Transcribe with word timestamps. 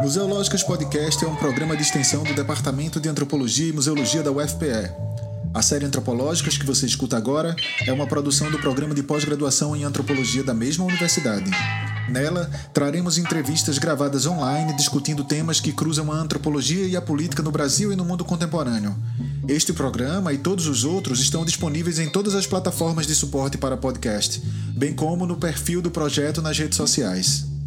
Museológicas 0.00 0.62
Podcast 0.62 1.24
é 1.24 1.28
um 1.28 1.34
programa 1.34 1.76
de 1.76 1.82
extensão 1.82 2.22
do 2.22 2.32
Departamento 2.32 3.00
de 3.00 3.08
Antropologia 3.08 3.68
e 3.68 3.72
Museologia 3.72 4.22
da 4.22 4.30
UFPE. 4.30 4.92
A 5.52 5.60
série 5.60 5.86
Antropológicas 5.86 6.56
que 6.56 6.64
você 6.64 6.86
escuta 6.86 7.16
agora 7.16 7.56
é 7.84 7.92
uma 7.92 8.06
produção 8.06 8.48
do 8.48 8.60
programa 8.60 8.94
de 8.94 9.02
pós-graduação 9.02 9.74
em 9.74 9.82
Antropologia 9.82 10.44
da 10.44 10.54
mesma 10.54 10.84
universidade. 10.84 11.50
Nela, 12.08 12.48
traremos 12.72 13.18
entrevistas 13.18 13.76
gravadas 13.76 14.24
online 14.24 14.72
discutindo 14.76 15.24
temas 15.24 15.58
que 15.58 15.72
cruzam 15.72 16.12
a 16.12 16.14
antropologia 16.14 16.86
e 16.86 16.96
a 16.96 17.02
política 17.02 17.42
no 17.42 17.50
Brasil 17.50 17.92
e 17.92 17.96
no 17.96 18.04
mundo 18.04 18.24
contemporâneo. 18.24 18.96
Este 19.48 19.72
programa 19.72 20.32
e 20.32 20.38
todos 20.38 20.68
os 20.68 20.84
outros 20.84 21.18
estão 21.18 21.44
disponíveis 21.44 21.98
em 21.98 22.08
todas 22.08 22.36
as 22.36 22.46
plataformas 22.46 23.04
de 23.04 23.16
suporte 23.16 23.58
para 23.58 23.76
podcast, 23.76 24.40
bem 24.76 24.94
como 24.94 25.26
no 25.26 25.38
perfil 25.38 25.82
do 25.82 25.90
projeto 25.90 26.40
nas 26.40 26.56
redes 26.56 26.76
sociais. 26.76 27.57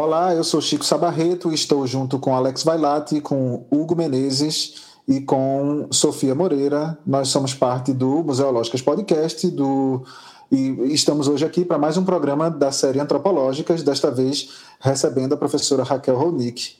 Olá, 0.00 0.32
eu 0.32 0.44
sou 0.44 0.60
Chico 0.60 0.84
Sabarreto 0.84 1.52
estou 1.52 1.84
junto 1.84 2.20
com 2.20 2.32
Alex 2.32 2.62
Vailati, 2.62 3.20
com 3.20 3.66
Hugo 3.68 3.96
Menezes 3.96 4.74
e 5.08 5.20
com 5.20 5.88
Sofia 5.90 6.36
Moreira. 6.36 6.96
Nós 7.04 7.30
somos 7.30 7.52
parte 7.52 7.92
do 7.92 8.22
Museológicas 8.22 8.80
Podcast 8.80 9.50
do, 9.50 10.04
e 10.52 10.94
estamos 10.94 11.26
hoje 11.26 11.44
aqui 11.44 11.64
para 11.64 11.78
mais 11.78 11.96
um 11.96 12.04
programa 12.04 12.48
da 12.48 12.70
série 12.70 13.00
Antropológicas, 13.00 13.82
desta 13.82 14.08
vez 14.08 14.50
recebendo 14.78 15.32
a 15.32 15.36
professora 15.36 15.82
Raquel 15.82 16.16
Ronick. 16.16 16.76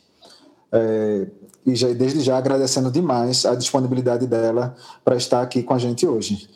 É, 0.70 1.26
e 1.66 1.74
já, 1.74 1.88
desde 1.88 2.20
já 2.20 2.38
agradecendo 2.38 2.88
demais 2.88 3.44
a 3.44 3.56
disponibilidade 3.56 4.28
dela 4.28 4.76
para 5.04 5.16
estar 5.16 5.42
aqui 5.42 5.64
com 5.64 5.74
a 5.74 5.78
gente 5.78 6.06
hoje. 6.06 6.48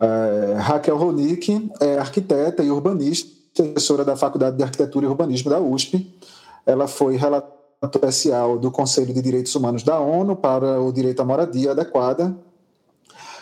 É, 0.00 0.54
Raquel 0.58 0.96
Ronick 0.96 1.70
é 1.80 1.98
arquiteta 1.98 2.62
e 2.62 2.70
urbanista 2.70 3.37
professora 3.62 4.04
da 4.04 4.16
Faculdade 4.16 4.56
de 4.56 4.62
Arquitetura 4.62 5.06
e 5.06 5.08
Urbanismo 5.08 5.50
da 5.50 5.60
USP. 5.60 6.18
Ela 6.64 6.86
foi 6.86 7.16
relatora 7.16 7.58
especial 7.82 8.58
do 8.58 8.70
Conselho 8.70 9.12
de 9.14 9.22
Direitos 9.22 9.54
Humanos 9.54 9.82
da 9.82 9.98
ONU 10.00 10.36
para 10.36 10.80
o 10.80 10.92
direito 10.92 11.20
à 11.20 11.24
moradia 11.24 11.70
adequada. 11.70 12.36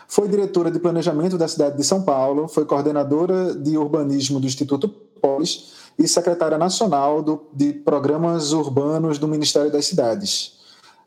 Foi 0.09 0.29
diretora 0.29 0.71
de 0.71 0.79
planejamento 0.79 1.37
da 1.37 1.49
cidade 1.49 1.77
de 1.77 1.85
São 1.85 2.03
Paulo, 2.03 2.47
foi 2.47 2.65
coordenadora 2.65 3.55
de 3.55 3.77
urbanismo 3.77 4.39
do 4.39 4.47
Instituto 4.47 4.89
Polis 4.89 5.73
e 5.99 6.07
secretária 6.07 6.59
nacional 6.59 7.23
do, 7.23 7.47
de 7.53 7.73
programas 7.73 8.53
urbanos 8.53 9.19
do 9.19 9.27
Ministério 9.27 9.73
das 9.73 9.87
Cidades. 9.87 10.57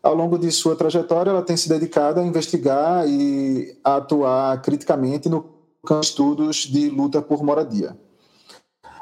Ao 0.01 0.15
longo 0.15 0.37
de 0.37 0.51
sua 0.51 0.75
trajetória, 0.75 1.29
ela 1.29 1.41
tem 1.41 1.55
se 1.55 1.69
dedicado 1.69 2.19
a 2.19 2.25
investigar 2.25 3.07
e 3.07 3.77
a 3.83 3.97
atuar 3.97 4.61
criticamente 4.61 5.29
no 5.29 5.45
campo 5.85 6.01
de 6.01 6.07
estudos 6.07 6.57
de 6.65 6.89
luta 6.89 7.21
por 7.21 7.43
moradia. 7.43 7.95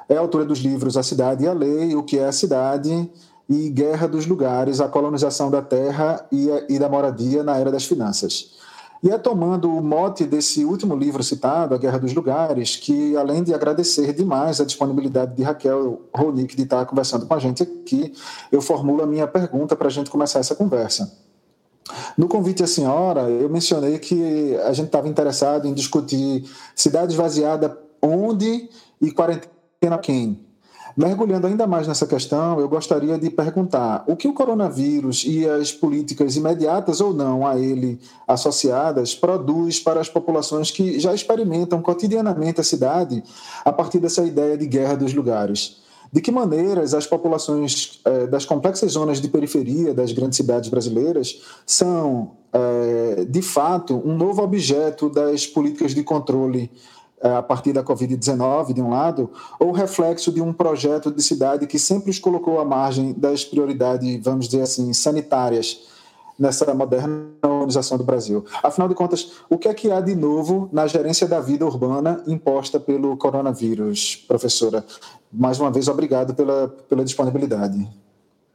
É 0.10 0.16
autora 0.16 0.46
dos 0.46 0.60
livros 0.60 0.96
A 0.96 1.04
Cidade 1.04 1.44
e 1.44 1.48
a 1.48 1.54
Lei, 1.54 1.96
O 1.96 2.04
que 2.04 2.18
é 2.18 2.26
a 2.26 2.32
Cidade 2.32 3.10
e 3.50 3.70
Guerra 3.70 4.08
dos 4.08 4.26
Lugares, 4.26 4.82
a 4.82 4.88
colonização 4.88 5.50
da 5.50 5.62
terra 5.62 6.26
e, 6.32 6.52
a, 6.52 6.66
e 6.70 6.80
da 6.80 6.90
moradia 6.90 7.44
na 7.44 7.58
era 7.58 7.72
das 7.72 7.86
finanças. 7.86 8.58
E 9.02 9.12
é 9.12 9.18
tomando 9.18 9.72
o 9.72 9.82
mote 9.82 10.26
desse 10.26 10.66
último 10.66 10.96
livro 10.96 11.24
citado, 11.24 11.76
A 11.76 11.78
Guerra 11.78 12.00
dos 12.00 12.14
Lugares, 12.14 12.76
que 12.76 13.16
além 13.16 13.44
de 13.44 13.54
agradecer 13.54 14.12
demais 14.12 14.60
a 14.60 14.66
disponibilidade 14.66 15.36
de 15.36 15.44
Raquel 15.44 16.02
Ronick 16.14 16.56
de 16.56 16.64
estar 16.64 16.86
conversando 16.86 17.26
com 17.26 17.34
a 17.34 17.40
gente 17.40 17.62
aqui, 17.62 18.12
eu 18.52 18.60
formulo 18.60 19.04
a 19.04 19.08
minha 19.08 19.28
pergunta 19.28 19.76
para 19.76 19.88
a 19.88 19.92
gente 19.92 20.10
começar 20.10 20.40
essa 20.40 20.56
conversa. 20.56 21.16
No 22.18 22.28
convite 22.28 22.64
à 22.64 22.68
senhora, 22.68 23.30
eu 23.30 23.48
mencionei 23.50 24.00
que 24.00 24.58
a 24.66 24.74
gente 24.74 24.88
estava 24.88 25.08
interessado 25.08 25.68
em 25.68 25.74
discutir 25.74 26.44
cidade 26.76 27.14
esvaziada 27.14 27.78
onde 28.02 28.70
e 29.00 29.12
quarentena 29.12 29.57
quem. 30.02 30.40
Mergulhando 30.96 31.46
ainda 31.46 31.68
mais 31.68 31.88
nessa 31.88 32.08
questão, 32.08 32.60
eu 32.60 32.68
gostaria 32.68 33.20
de 33.20 33.30
perguntar: 33.30 34.04
o 34.08 34.16
que 34.16 34.28
o 34.28 34.34
coronavírus 34.34 35.24
e 35.28 35.48
as 35.48 35.72
políticas 35.72 36.36
imediatas 36.36 37.00
ou 37.00 37.14
não 37.14 37.46
a 37.46 37.60
ele 37.60 38.00
associadas 38.28 39.14
produz 39.14 39.80
para 39.80 40.00
as 40.00 40.10
populações 40.10 40.72
que 40.72 41.00
já 41.00 41.14
experimentam 41.14 41.84
cotidianamente 41.84 42.60
a 42.60 42.64
cidade 42.64 43.24
a 43.64 43.72
partir 43.72 44.00
dessa 44.00 44.24
ideia 44.24 44.58
de 44.58 44.66
guerra 44.66 44.96
dos 44.96 45.14
lugares? 45.14 45.78
De 46.12 46.22
que 46.22 46.32
maneiras 46.32 46.96
as 46.96 47.06
populações 47.06 48.00
eh, 48.04 48.26
das 48.26 48.46
complexas 48.46 48.94
zonas 48.94 49.22
de 49.22 49.28
periferia 49.28 49.94
das 49.94 50.12
grandes 50.14 50.38
cidades 50.38 50.70
brasileiras 50.70 51.42
são, 51.66 52.32
eh, 52.54 53.28
de 53.30 53.42
fato, 53.42 54.02
um 54.04 54.16
novo 54.16 54.42
objeto 54.42 55.10
das 55.10 55.46
políticas 55.46 55.94
de 55.94 56.02
controle 56.02 56.72
a 57.22 57.42
partir 57.42 57.74
da 57.74 57.84
Covid-19, 57.84 58.74
de 58.74 58.82
um 58.82 58.90
lado, 58.90 59.32
ou 59.60 59.72
reflexo 59.72 60.32
de 60.32 60.42
um 60.42 60.54
projeto 60.54 61.12
de 61.12 61.22
cidade 61.22 61.68
que 61.68 61.80
sempre 61.80 62.12
os 62.12 62.20
colocou 62.20 62.60
à 62.60 62.66
margem 62.66 63.14
das 63.14 63.44
prioridades, 63.44 64.24
vamos 64.24 64.48
dizer 64.48 64.62
assim, 64.62 64.94
sanitárias 64.94 65.88
nessa 66.38 66.72
moderna 66.74 67.26
do 67.98 68.04
Brasil. 68.04 68.46
Afinal 68.62 68.88
de 68.88 68.96
contas, 68.96 69.32
o 69.50 69.58
que 69.58 69.68
é 69.68 69.74
que 69.74 69.92
há 69.92 70.00
de 70.00 70.16
novo 70.16 70.70
na 70.72 70.86
gerência 70.86 71.28
da 71.28 71.40
vida 71.40 71.66
urbana 71.66 72.24
imposta 72.28 72.80
pelo 72.80 73.18
coronavírus, 73.18 74.16
professora? 74.28 74.86
Mais 75.32 75.60
uma 75.60 75.72
vez, 75.72 75.88
obrigado 75.88 76.36
pela, 76.36 76.68
pela 76.88 77.04
disponibilidade. 77.04 77.88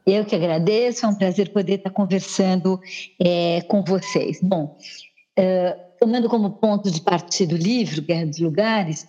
Eu 0.05 0.25
que 0.25 0.35
agradeço, 0.35 1.05
é 1.05 1.09
um 1.09 1.15
prazer 1.15 1.51
poder 1.51 1.75
estar 1.75 1.89
conversando 1.89 2.79
é, 3.21 3.61
com 3.61 3.83
vocês. 3.83 4.39
Bom, 4.41 4.77
uh, 5.39 5.92
tomando 6.03 6.27
como 6.27 6.49
ponto 6.49 6.91
de 6.91 6.99
partida 6.99 7.55
o 7.55 7.57
livro 7.57 8.01
Guerra 8.01 8.25
dos 8.25 8.39
Lugares, 8.39 9.07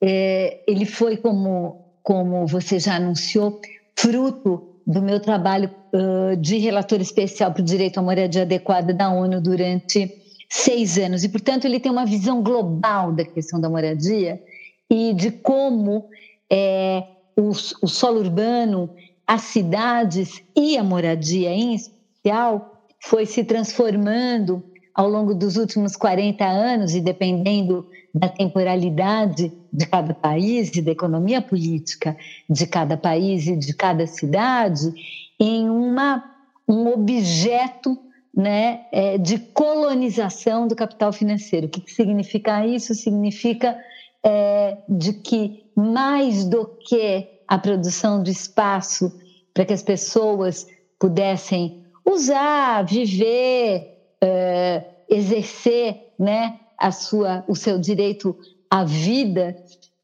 é, 0.00 0.62
ele 0.68 0.84
foi, 0.84 1.16
como, 1.16 1.96
como 2.04 2.46
você 2.46 2.78
já 2.78 2.94
anunciou, 2.94 3.60
fruto 3.98 4.76
do 4.86 5.02
meu 5.02 5.18
trabalho 5.18 5.74
uh, 5.92 6.36
de 6.36 6.58
relator 6.58 7.00
especial 7.00 7.52
para 7.52 7.62
o 7.62 7.64
direito 7.64 7.98
à 7.98 8.02
moradia 8.02 8.42
adequada 8.42 8.94
da 8.94 9.10
ONU 9.10 9.40
durante 9.40 10.08
seis 10.48 10.96
anos. 10.96 11.24
E, 11.24 11.28
portanto, 11.28 11.64
ele 11.64 11.80
tem 11.80 11.90
uma 11.90 12.06
visão 12.06 12.40
global 12.44 13.10
da 13.10 13.24
questão 13.24 13.60
da 13.60 13.68
moradia 13.68 14.40
e 14.88 15.12
de 15.14 15.32
como 15.32 16.08
é, 16.48 17.02
o, 17.36 17.48
o 17.48 17.88
solo 17.88 18.20
urbano, 18.20 18.88
as 19.26 19.40
cidades 19.42 20.44
e 20.54 20.78
a 20.78 20.84
moradia 20.84 21.50
em 21.50 21.74
especial 21.74 22.84
foi 23.00 23.26
se 23.26 23.42
transformando 23.42 24.62
ao 24.96 25.10
longo 25.10 25.34
dos 25.34 25.56
últimos 25.56 25.94
40 25.94 26.42
anos, 26.42 26.94
e 26.94 27.02
dependendo 27.02 27.86
da 28.14 28.30
temporalidade 28.30 29.52
de 29.70 29.86
cada 29.86 30.14
país 30.14 30.74
e 30.74 30.80
da 30.80 30.90
economia 30.90 31.42
política 31.42 32.16
de 32.48 32.66
cada 32.66 32.96
país 32.96 33.46
e 33.46 33.54
de 33.54 33.74
cada 33.74 34.06
cidade, 34.06 34.90
em 35.38 35.68
uma, 35.68 36.24
um 36.66 36.88
objeto 36.88 37.98
né, 38.34 38.86
é, 38.90 39.18
de 39.18 39.38
colonização 39.38 40.66
do 40.66 40.74
capital 40.74 41.12
financeiro. 41.12 41.66
O 41.66 41.70
que 41.70 41.92
significa 41.92 42.66
isso? 42.66 42.94
Significa 42.94 43.78
é, 44.24 44.78
de 44.88 45.12
que 45.12 45.62
mais 45.76 46.44
do 46.44 46.64
que 46.88 47.28
a 47.46 47.58
produção 47.58 48.22
de 48.22 48.30
espaço 48.30 49.12
para 49.52 49.66
que 49.66 49.74
as 49.74 49.82
pessoas 49.82 50.66
pudessem 50.98 51.84
usar, 52.02 52.82
viver, 52.84 53.95
uh, 54.26 54.84
exercer 55.08 56.12
né, 56.18 56.58
a 56.78 56.90
sua, 56.90 57.44
o 57.48 57.54
seu 57.54 57.78
direito 57.78 58.36
à 58.70 58.84
vida, 58.84 59.56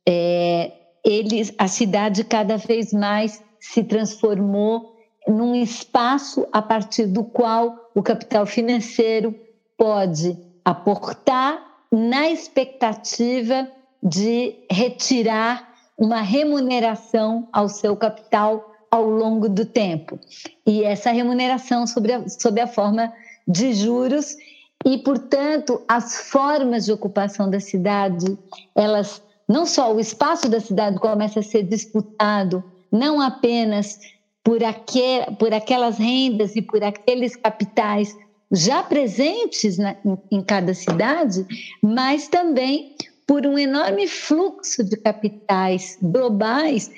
é, 0.08 0.72
eles, 1.04 1.52
a 1.58 1.68
cidade 1.68 2.24
cada 2.24 2.56
vez 2.56 2.92
mais 2.92 3.42
se 3.60 3.82
transformou 3.82 4.96
num 5.26 5.54
espaço 5.54 6.46
a 6.52 6.60
partir 6.60 7.06
do 7.06 7.24
qual 7.24 7.90
o 7.94 8.02
capital 8.02 8.46
financeiro 8.46 9.34
pode 9.76 10.36
aportar 10.64 11.60
na 11.90 12.28
expectativa 12.30 13.68
de 14.02 14.54
retirar 14.70 15.72
uma 15.96 16.20
remuneração 16.20 17.48
ao 17.52 17.68
seu 17.68 17.96
capital 17.96 18.72
ao 18.90 19.08
longo 19.08 19.48
do 19.48 19.64
tempo. 19.64 20.18
E 20.66 20.82
essa 20.82 21.10
remuneração 21.10 21.86
sobre 21.86 22.12
a, 22.12 22.28
sob 22.28 22.60
a 22.60 22.66
forma 22.66 23.12
de 23.46 23.72
juros 23.72 24.36
e, 24.84 24.98
portanto, 24.98 25.82
as 25.86 26.28
formas 26.28 26.84
de 26.84 26.92
ocupação 26.92 27.48
da 27.48 27.60
cidade, 27.60 28.38
elas 28.74 29.22
não 29.48 29.66
só 29.66 29.94
o 29.94 30.00
espaço 30.00 30.48
da 30.48 30.60
cidade 30.60 30.98
começa 30.98 31.40
a 31.40 31.42
ser 31.42 31.62
disputado 31.64 32.64
não 32.90 33.20
apenas 33.20 33.98
por, 34.44 34.62
aquel, 34.62 35.32
por 35.36 35.52
aquelas 35.54 35.98
rendas 35.98 36.56
e 36.56 36.62
por 36.62 36.82
aqueles 36.82 37.36
capitais 37.36 38.16
já 38.50 38.82
presentes 38.82 39.78
na, 39.78 39.96
em, 40.04 40.38
em 40.38 40.42
cada 40.42 40.74
cidade, 40.74 41.46
mas 41.80 42.28
também 42.28 42.94
por 43.26 43.46
um 43.46 43.58
enorme 43.58 44.06
fluxo 44.06 44.84
de 44.84 44.96
capitais 44.96 45.96
globais 46.02 46.90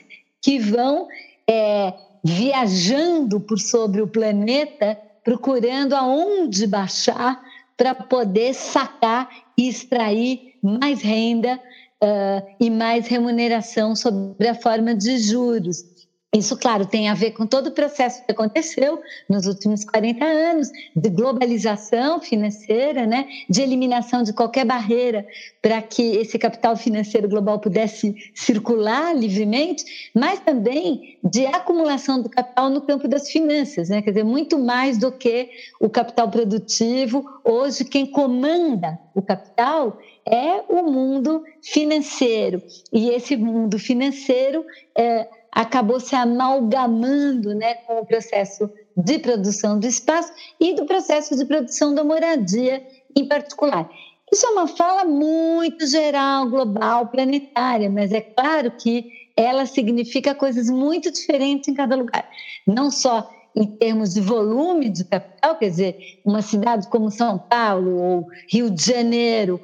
que 0.43 0.59
vão 0.59 1.07
é, 1.49 1.95
viajando 2.25 3.39
por 3.39 3.59
sobre 3.59 4.03
o 4.03 4.09
planeta 4.09 4.99
procurando 5.25 5.95
aonde 5.95 6.67
baixar 6.67 7.43
para 7.77 7.95
poder 7.95 8.55
sacar 8.55 9.29
e 9.59 9.69
extrair 9.69 10.55
mais 10.63 11.03
renda 11.03 11.61
uh, 12.03 12.55
e 12.61 12.71
mais 12.71 13.09
remuneração 13.09 13.97
sobre 13.97 14.47
a 14.47 14.55
forma 14.55 14.95
de 14.95 15.19
juros. 15.19 15.94
Isso, 16.35 16.57
claro, 16.57 16.85
tem 16.85 17.09
a 17.09 17.15
ver 17.15 17.31
com 17.31 17.47
todo 17.47 17.69
o 17.69 17.71
processo 17.71 18.25
que 18.25 18.33
aconteceu 18.33 19.01
nos 19.29 19.47
últimos 19.47 19.85
40 19.85 20.25
anos 20.25 20.69
de 20.97 21.09
globalização 21.09 22.21
financeira, 22.21 23.07
né, 23.07 23.29
de 23.49 23.63
eliminação 23.63 24.25
de 24.25 24.33
qualquer 24.33 24.65
barreira 24.65 25.25
para 25.63 25.81
que 25.81 26.03
esse 26.03 26.37
capital 26.37 26.77
financeiro 26.77 27.29
global 27.29 27.61
pudesse 27.61 28.17
circular 28.35 29.15
livremente, 29.15 30.11
mas 30.13 30.41
também 30.41 31.19
de 31.23 31.47
acumulação 31.47 32.21
do 32.21 32.29
capital 32.29 32.69
no 32.69 32.81
campo 32.81 33.07
das 33.07 33.31
finanças, 33.31 33.89
né, 33.89 34.03
quer 34.03 34.11
dizer, 34.11 34.25
muito 34.25 34.59
mais 34.59 34.99
do 34.99 35.13
que 35.13 35.51
o 35.81 35.89
capital 35.89 36.29
produtivo. 36.29 37.25
Hoje, 37.45 37.85
quem 37.85 38.07
comanda 38.07 38.99
o 39.15 39.23
capital 39.23 39.99
é 40.27 40.65
o 40.69 40.83
mundo 40.91 41.45
financeiro. 41.63 42.61
E 42.93 43.11
esse 43.11 43.37
mundo 43.37 43.79
financeiro 43.79 44.65
é, 44.97 45.29
acabou 45.55 46.01
se 46.01 46.17
amalgamando 46.17 47.55
né, 47.55 47.75
com 47.87 48.01
o 48.01 48.07
processo 48.07 48.69
de 48.97 49.19
produção 49.21 49.79
do 49.79 49.87
espaço 49.87 50.33
e 50.59 50.75
do 50.75 50.85
processo 50.85 51.37
de 51.37 51.45
produção 51.45 51.95
da 51.95 52.03
moradia 52.03 52.83
em 53.17 53.27
particular. 53.27 53.89
Isso 54.33 54.45
é 54.47 54.51
uma 54.51 54.67
fala 54.67 55.05
muito 55.05 55.87
geral, 55.87 56.49
global, 56.49 57.07
planetária, 57.07 57.89
mas 57.89 58.11
é 58.11 58.21
claro 58.21 58.73
que 58.73 59.07
ela 59.37 59.65
significa 59.65 60.35
coisas 60.35 60.69
muito 60.69 61.13
diferentes 61.13 61.69
em 61.69 61.75
cada 61.75 61.95
lugar. 61.95 62.29
Não 62.67 62.91
só 62.91 63.29
em 63.55 63.65
termos 63.65 64.15
de 64.15 64.21
volume 64.21 64.89
de 64.89 65.05
capital, 65.05 65.57
quer 65.57 65.69
dizer, 65.69 65.97
uma 66.25 66.43
cidade 66.43 66.89
como 66.89 67.11
São 67.11 67.39
Paulo 67.39 67.97
ou 67.97 68.27
Rio 68.51 68.69
de 68.71 68.85
Janeiro, 68.85 69.61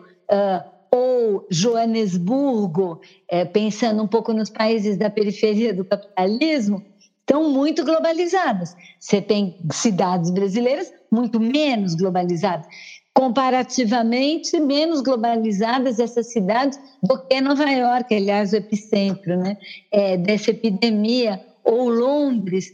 ou 0.92 1.46
Joanesburgo, 1.50 3.00
é, 3.28 3.44
pensando 3.44 4.02
um 4.02 4.08
pouco 4.08 4.32
nos 4.32 4.50
países 4.50 4.96
da 4.96 5.08
periferia 5.08 5.72
do 5.72 5.84
capitalismo, 5.84 6.84
estão 7.20 7.48
muito 7.48 7.84
globalizadas. 7.84 8.74
Você 8.98 9.22
tem 9.22 9.56
cidades 9.72 10.30
brasileiras 10.30 10.92
muito 11.10 11.38
menos 11.38 11.94
globalizadas. 11.94 12.66
Comparativamente, 13.14 14.58
menos 14.58 15.00
globalizadas 15.00 16.00
essas 16.00 16.32
cidades 16.32 16.78
do 17.02 17.18
que 17.26 17.40
Nova 17.40 17.70
York, 17.70 18.12
aliás, 18.14 18.52
o 18.52 18.56
epicentro 18.56 19.36
né, 19.36 19.56
é, 19.92 20.16
dessa 20.16 20.50
epidemia, 20.50 21.40
ou 21.62 21.88
Londres, 21.88 22.70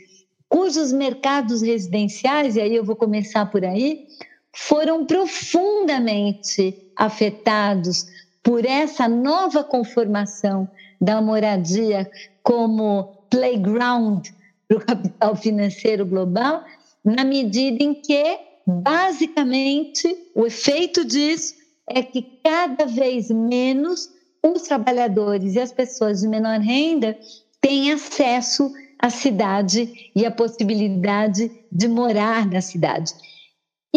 cujos 0.48 0.92
mercados 0.92 1.62
residenciais, 1.62 2.56
e 2.56 2.60
aí 2.60 2.74
eu 2.74 2.84
vou 2.84 2.96
começar 2.96 3.46
por 3.46 3.64
aí, 3.64 4.06
foram 4.58 5.04
profundamente 5.04 6.90
afetados 6.96 8.06
por 8.42 8.64
essa 8.64 9.06
nova 9.06 9.62
conformação 9.62 10.66
da 10.98 11.20
moradia 11.20 12.10
como 12.42 13.26
playground 13.28 14.28
para 14.66 14.78
o 14.78 14.80
capital 14.80 15.36
financeiro 15.36 16.06
global, 16.06 16.64
na 17.04 17.22
medida 17.22 17.84
em 17.84 17.92
que, 17.92 18.38
basicamente, 18.66 20.08
o 20.34 20.46
efeito 20.46 21.04
disso 21.04 21.54
é 21.86 22.02
que 22.02 22.22
cada 22.42 22.86
vez 22.86 23.30
menos 23.30 24.10
os 24.42 24.62
trabalhadores 24.62 25.54
e 25.54 25.60
as 25.60 25.70
pessoas 25.70 26.22
de 26.22 26.28
menor 26.28 26.60
renda 26.60 27.16
têm 27.60 27.92
acesso 27.92 28.72
à 28.98 29.10
cidade 29.10 30.10
e 30.16 30.24
a 30.24 30.30
possibilidade 30.30 31.52
de 31.70 31.88
morar 31.88 32.46
na 32.46 32.62
cidade. 32.62 33.12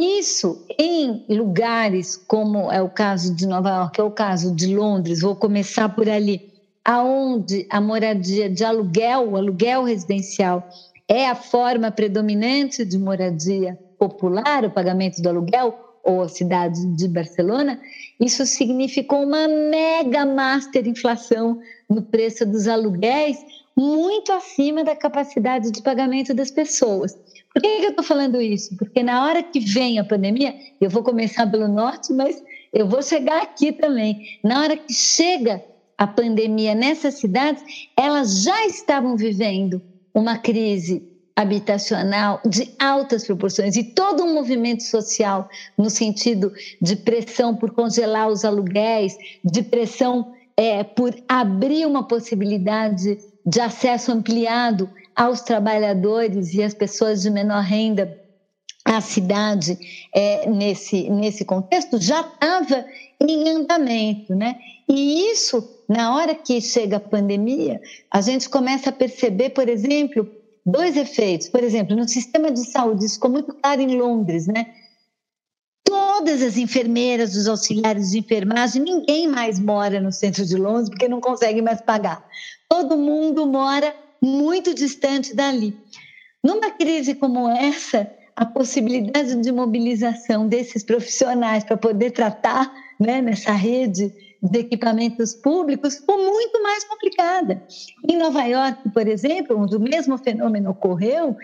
Isso 0.02 0.66
em 0.78 1.26
lugares 1.28 2.16
como 2.16 2.72
é 2.72 2.82
o 2.82 2.90
caso 2.90 3.36
de 3.36 3.46
Nova 3.46 3.70
York, 3.70 4.00
é 4.00 4.04
o 4.06 4.10
caso 4.10 4.56
de 4.56 4.74
Londres, 4.74 5.20
vou 5.20 5.36
começar 5.36 5.90
por 5.90 6.08
ali, 6.08 6.54
aonde 6.86 7.68
a 7.70 7.82
moradia 7.82 8.50
de 8.50 8.64
aluguel, 8.64 9.32
o 9.32 9.36
aluguel 9.36 9.84
residencial, 9.84 10.66
é 11.06 11.28
a 11.28 11.36
forma 11.36 11.92
predominante 11.92 12.86
de 12.86 12.98
moradia 12.98 13.78
popular, 13.98 14.64
o 14.64 14.72
pagamento 14.72 15.22
do 15.22 15.28
aluguel, 15.28 15.78
ou 16.02 16.22
a 16.22 16.30
cidade 16.30 16.86
de 16.96 17.08
Barcelona, 17.10 17.78
isso 18.22 18.46
significou 18.46 19.22
uma 19.22 19.50
mega 19.50 20.26
master 20.26 20.88
inflação 20.88 21.60
no 21.90 22.02
preço 22.02 22.46
dos 22.46 22.70
aluguéis, 22.70 23.38
muito 23.76 24.32
acima 24.32 24.82
da 24.82 24.96
capacidade 24.96 25.72
de 25.72 25.82
pagamento 25.82 26.34
das 26.34 26.50
pessoas. 26.50 27.18
Por 27.54 27.62
que, 27.62 27.68
eu 27.68 27.90
estou 27.90 28.04
falando 28.04 28.42
isso? 28.42 28.76
Porque 28.78 29.02
na 29.02 29.26
hora 29.26 29.42
que 29.42 29.60
vem 29.60 30.00
a 30.00 30.04
pandemia, 30.04 30.56
eu 30.80 30.90
vou 30.90 31.04
começar 31.04 31.48
pelo 31.48 31.68
norte, 31.68 32.14
mas 32.14 32.42
eu 32.72 32.88
vou 32.88 33.02
chegar 33.02 33.42
aqui 33.42 33.72
também. 33.72 34.40
Na 34.44 34.62
hora 34.62 34.78
que 34.78 34.94
chega 34.94 35.64
a 35.98 36.06
pandemia 36.06 36.76
nessas 36.76 37.16
cidades, 37.16 37.64
elas 37.98 38.44
já 38.44 38.66
estavam 38.68 39.18
vivendo 39.18 39.82
uma 40.14 40.38
crise 40.38 41.04
habitacional 41.36 42.42
de 42.46 42.70
altas 42.78 43.26
proporções 43.26 43.78
e 43.78 43.84
todo 43.84 44.24
um 44.24 44.34
movimento 44.34 44.84
social 44.84 45.50
no 45.78 45.90
sentido 45.90 46.52
de 46.82 46.98
pressão 46.98 47.56
por 47.56 47.72
congelar 47.72 48.28
os 48.28 48.44
aluguéis, 48.44 49.18
de 49.44 49.64
pressão 49.64 50.34
é, 50.58 50.84
por 50.84 51.16
abrir 51.28 51.86
uma 51.86 52.06
possibilidade 52.06 53.18
de 53.46 53.62
acesso 53.62 54.12
ampliado 54.12 54.90
aos 55.20 55.42
trabalhadores 55.42 56.54
e 56.54 56.64
às 56.64 56.74
pessoas 56.74 57.22
de 57.22 57.30
menor 57.30 57.62
renda 57.62 58.18
à 58.86 59.02
cidade 59.02 59.78
é, 60.16 60.50
nesse, 60.50 61.10
nesse 61.10 61.44
contexto 61.44 62.00
já 62.00 62.22
estava 62.22 62.86
em 63.20 63.50
andamento, 63.50 64.34
né? 64.34 64.56
E 64.88 65.30
isso, 65.30 65.70
na 65.90 66.16
hora 66.16 66.34
que 66.34 66.62
chega 66.62 66.96
a 66.96 67.02
pandemia, 67.02 67.82
a 68.10 68.22
gente 68.22 68.48
começa 68.48 68.92
a 68.92 68.94
perceber, 68.94 69.50
por 69.50 69.68
exemplo, 69.68 70.26
dois 70.66 70.96
efeitos. 70.96 71.50
Por 71.50 71.66
exemplo, 71.66 71.98
no 71.98 72.08
sistema 72.08 72.50
de 72.50 72.64
saúde, 72.72 73.04
isso 73.04 73.16
ficou 73.16 73.30
muito 73.30 73.54
claro 73.54 73.82
em 73.82 73.98
Londres, 73.98 74.48
né? 74.48 74.68
Todas 75.84 76.42
as 76.42 76.56
enfermeiras, 76.56 77.36
os 77.36 77.46
auxiliares 77.46 78.12
de 78.12 78.20
enfermagem, 78.20 78.82
ninguém 78.82 79.28
mais 79.28 79.60
mora 79.60 80.00
no 80.00 80.14
centro 80.14 80.46
de 80.46 80.56
Londres 80.56 80.88
porque 80.88 81.10
não 81.10 81.20
consegue 81.20 81.62
mais 81.62 81.82
pagar. 81.82 82.26
Todo 82.70 82.98
mundo 82.98 83.46
mora 83.46 83.94
muito 84.22 84.74
distante 84.74 85.36
dali. 85.36 85.78
Numa 86.44 86.72
crise 86.72 87.16
como 87.16 87.50
essa, 87.50 88.10
a 88.36 88.46
possibilidade 88.46 89.36
de 89.36 89.52
mobilização 89.52 90.48
desses 90.48 90.84
profissionais 90.84 91.64
para 91.64 91.76
poder 91.76 92.12
tratar 92.12 92.74
né, 93.00 93.22
nessa 93.22 93.52
rede 93.52 94.14
de 94.42 94.60
equipamentos 94.60 95.34
públicos 95.34 95.98
ficou 95.98 96.18
muito 96.18 96.64
mais 96.64 96.84
complicada. 96.86 97.62
Em 98.08 98.18
Nova 98.18 98.44
York, 98.46 98.90
por 98.90 99.08
exemplo, 99.08 99.58
onde 99.58 99.76
o 99.76 99.80
mesmo 99.80 100.18
fenômeno 100.18 100.72
ocorreu, 100.72 101.36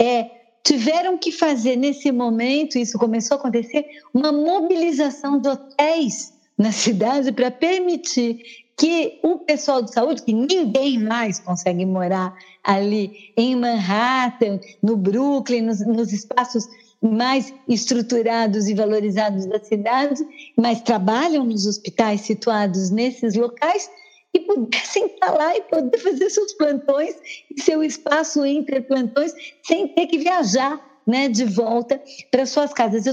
é, 0.00 0.30
tiveram 0.64 1.18
que 1.18 1.30
fazer 1.30 1.76
nesse 1.76 2.10
momento, 2.10 2.78
isso 2.78 2.98
começou 2.98 3.36
a 3.36 3.40
acontecer, 3.40 3.86
uma 4.12 4.32
mobilização 4.32 5.38
de 5.38 5.48
hotéis 5.48 6.32
na 6.56 6.72
cidade 6.72 7.32
para 7.32 7.50
permitir 7.50 8.40
que 8.78 9.18
o 9.24 9.38
pessoal 9.40 9.82
de 9.82 9.92
saúde, 9.92 10.22
que 10.22 10.32
ninguém 10.32 10.98
mais 10.98 11.40
consegue 11.40 11.84
morar 11.84 12.32
ali 12.62 13.32
em 13.36 13.56
Manhattan, 13.56 14.60
no 14.80 14.96
Brooklyn, 14.96 15.62
nos, 15.62 15.84
nos 15.84 16.12
espaços 16.12 16.68
mais 17.02 17.52
estruturados 17.68 18.68
e 18.68 18.74
valorizados 18.74 19.46
da 19.46 19.58
cidade, 19.58 20.24
mas 20.56 20.80
trabalham 20.80 21.44
nos 21.44 21.66
hospitais 21.66 22.20
situados 22.20 22.90
nesses 22.90 23.34
locais 23.34 23.90
e 24.32 24.40
pudessem 24.40 25.06
estar 25.06 25.32
lá 25.32 25.56
e 25.56 25.62
poder 25.62 25.98
fazer 25.98 26.30
seus 26.30 26.52
plantões 26.52 27.14
e 27.54 27.60
seu 27.60 27.82
espaço 27.82 28.44
entre 28.44 28.80
plantões 28.80 29.32
sem 29.62 29.88
ter 29.88 30.06
que 30.06 30.18
viajar 30.18 30.80
né, 31.06 31.28
de 31.28 31.44
volta 31.44 32.00
para 32.30 32.44
suas 32.44 32.72
casas. 32.74 33.06
Eu 33.06 33.12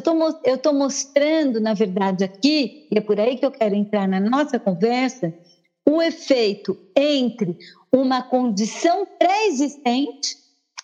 estou 0.55 0.73
mostrando, 0.73 1.61
na 1.61 1.73
verdade, 1.73 2.25
aqui, 2.25 2.87
e 2.91 2.97
é 2.97 3.01
por 3.01 3.17
aí 3.19 3.37
que 3.37 3.45
eu 3.45 3.51
quero 3.51 3.73
entrar 3.73 4.05
na 4.05 4.19
nossa 4.19 4.59
conversa, 4.59 5.33
o 5.87 6.01
efeito 6.01 6.77
entre 6.95 7.57
uma 7.91 8.23
condição 8.23 9.07
pré-existente 9.17 10.35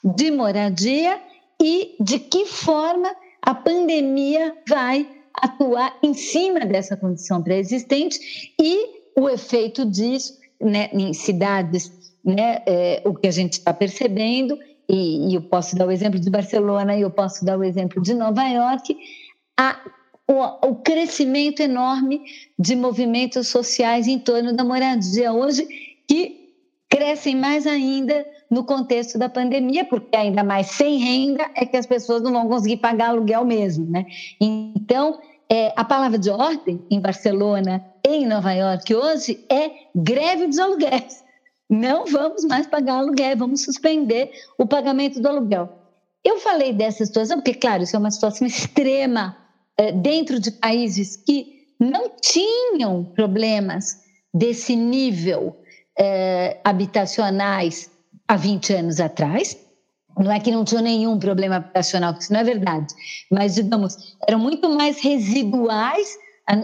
de 0.04 0.32
moradia 0.32 1.20
e 1.62 1.96
de 2.00 2.20
que 2.20 2.46
forma 2.46 3.14
a 3.42 3.54
pandemia 3.54 4.56
vai 4.68 5.08
atuar 5.34 5.98
em 6.04 6.14
cima 6.14 6.62
dessa 6.62 6.96
condição 6.96 7.42
pré-existente 7.42 8.54
e 8.60 9.02
o 9.18 9.30
efeito 9.30 9.86
disso 9.86 10.40
né, 10.60 10.90
em 10.94 11.14
cidades, 11.14 11.92
né, 12.24 12.62
é, 12.66 13.02
o 13.06 13.16
que 13.16 13.28
a 13.28 13.32
gente 13.32 13.54
está 13.54 13.74
percebendo, 13.74 14.58
e, 14.88 15.30
e, 15.30 15.36
eu 15.36 15.42
posso 15.42 15.76
dar 15.76 15.88
o 15.88 15.92
exemplo 15.92 16.20
de 16.20 16.30
Barcelona 16.30 16.96
e 16.96 17.02
eu 17.02 17.10
posso 17.10 17.46
dar 17.46 17.58
o 17.58 17.64
exemplo 17.64 18.02
de 18.02 18.14
Nova 18.14 18.44
York, 18.44 18.96
a 19.58 19.80
o, 20.32 20.70
o 20.70 20.76
crescimento 20.76 21.62
enorme 21.62 22.22
de 22.58 22.76
movimentos 22.76 23.50
sociais 23.50 24.08
em 24.08 24.18
torno 24.18 24.54
da 24.54 24.64
moradia 24.64 25.34
hoje, 25.34 25.68
que 26.08 26.54
crescem 26.90 27.36
mais 27.36 27.68
ainda 27.68 28.26
no 28.50 28.64
contexto 28.64 29.18
da 29.18 29.30
pandemia, 29.30 29.86
porque 29.86 30.16
ainda 30.16 30.44
mais 30.44 30.68
sem 30.68 30.98
renda 30.98 31.50
é 31.56 31.66
que 31.66 31.78
as 31.78 31.86
pessoas 31.86 32.22
não 32.22 32.32
vão 32.32 32.48
conseguir 32.48 32.78
pagar 32.78 33.10
aluguel 33.10 33.46
mesmo, 33.46 33.90
né? 33.90 34.06
Então, 34.40 35.20
é, 35.50 35.74
a 35.76 35.84
palavra 35.84 36.18
de 36.18 36.30
ordem 36.30 36.82
em 36.90 37.00
Barcelona 37.00 37.84
em 38.06 38.26
Nova 38.26 38.54
York 38.54 38.94
hoje 38.94 39.46
é 39.50 39.72
greve 39.96 40.48
dos 40.48 40.60
aluguéis. 40.60 41.24
Não 41.70 42.06
vamos 42.06 42.44
mais 42.44 42.68
pagar 42.68 42.96
aluguel, 42.96 43.38
vamos 43.38 43.64
suspender 43.64 44.32
o 44.58 44.66
pagamento 44.66 45.22
do 45.22 45.28
aluguel. 45.28 45.70
Eu 46.24 46.38
falei 46.40 46.74
dessa 46.74 47.06
situação 47.06 47.38
porque, 47.38 47.54
claro, 47.54 47.84
isso 47.84 47.96
é 47.96 48.00
uma 48.00 48.12
situação 48.12 48.46
extrema 48.48 49.41
dentro 50.02 50.40
de 50.40 50.52
países 50.52 51.16
que 51.16 51.62
não 51.80 52.12
tinham 52.22 53.04
problemas 53.04 54.02
desse 54.34 54.76
nível 54.76 55.58
é, 55.98 56.60
habitacionais 56.64 57.90
há 58.28 58.36
20 58.36 58.74
anos 58.74 59.00
atrás. 59.00 59.58
Não 60.18 60.32
é 60.32 60.40
que 60.40 60.52
não 60.52 60.64
tinham 60.64 60.84
nenhum 60.84 61.18
problema 61.18 61.56
habitacional, 61.56 62.16
isso 62.20 62.32
não 62.34 62.42
é 62.42 62.44
verdade, 62.44 62.94
mas, 63.32 63.56
digamos, 63.56 64.16
eram 64.28 64.40
muito 64.40 64.70
mais 64.70 65.02
residuais 65.02 66.18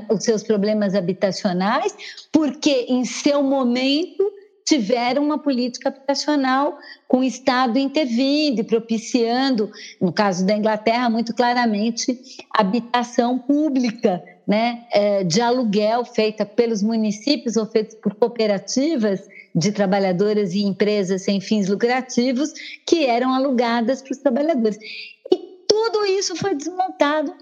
os 0.10 0.24
seus 0.24 0.44
problemas 0.44 0.94
habitacionais, 0.96 1.96
porque 2.32 2.88
em 2.90 3.06
seu 3.06 3.42
momento 3.42 4.30
tiveram 4.68 5.24
uma 5.24 5.40
política 5.40 5.88
habitacional 5.88 6.78
com 7.08 7.20
o 7.20 7.24
Estado 7.24 7.80
intervindo 7.80 8.60
e 8.60 8.64
propiciando, 8.66 9.72
no 10.00 10.12
caso 10.12 10.46
da 10.46 10.58
Inglaterra, 10.58 11.10
muito 11.10 11.34
claramente, 11.34 12.20
habitação 12.52 13.40
pública, 13.40 14.22
né, 14.46 14.84
é, 14.92 15.24
de 15.24 15.40
aluguel 15.40 16.04
feita 16.04 16.46
pelos 16.46 16.84
municípios 16.84 17.56
ou 17.56 17.66
feita 17.66 17.96
por 17.96 18.14
cooperativas 18.16 19.22
de 19.56 19.72
trabalhadoras 19.72 20.54
e 20.54 20.64
empresas 20.64 21.22
sem 21.22 21.40
fins 21.40 21.70
lucrativos 21.70 22.52
que 22.86 23.06
eram 23.06 23.34
alugadas 23.34 24.02
para 24.02 24.12
os 24.12 24.18
trabalhadores. 24.18 24.78
E 25.32 25.38
tudo 25.66 26.06
isso 26.08 26.36
foi 26.36 26.54
desmontado 26.54 27.34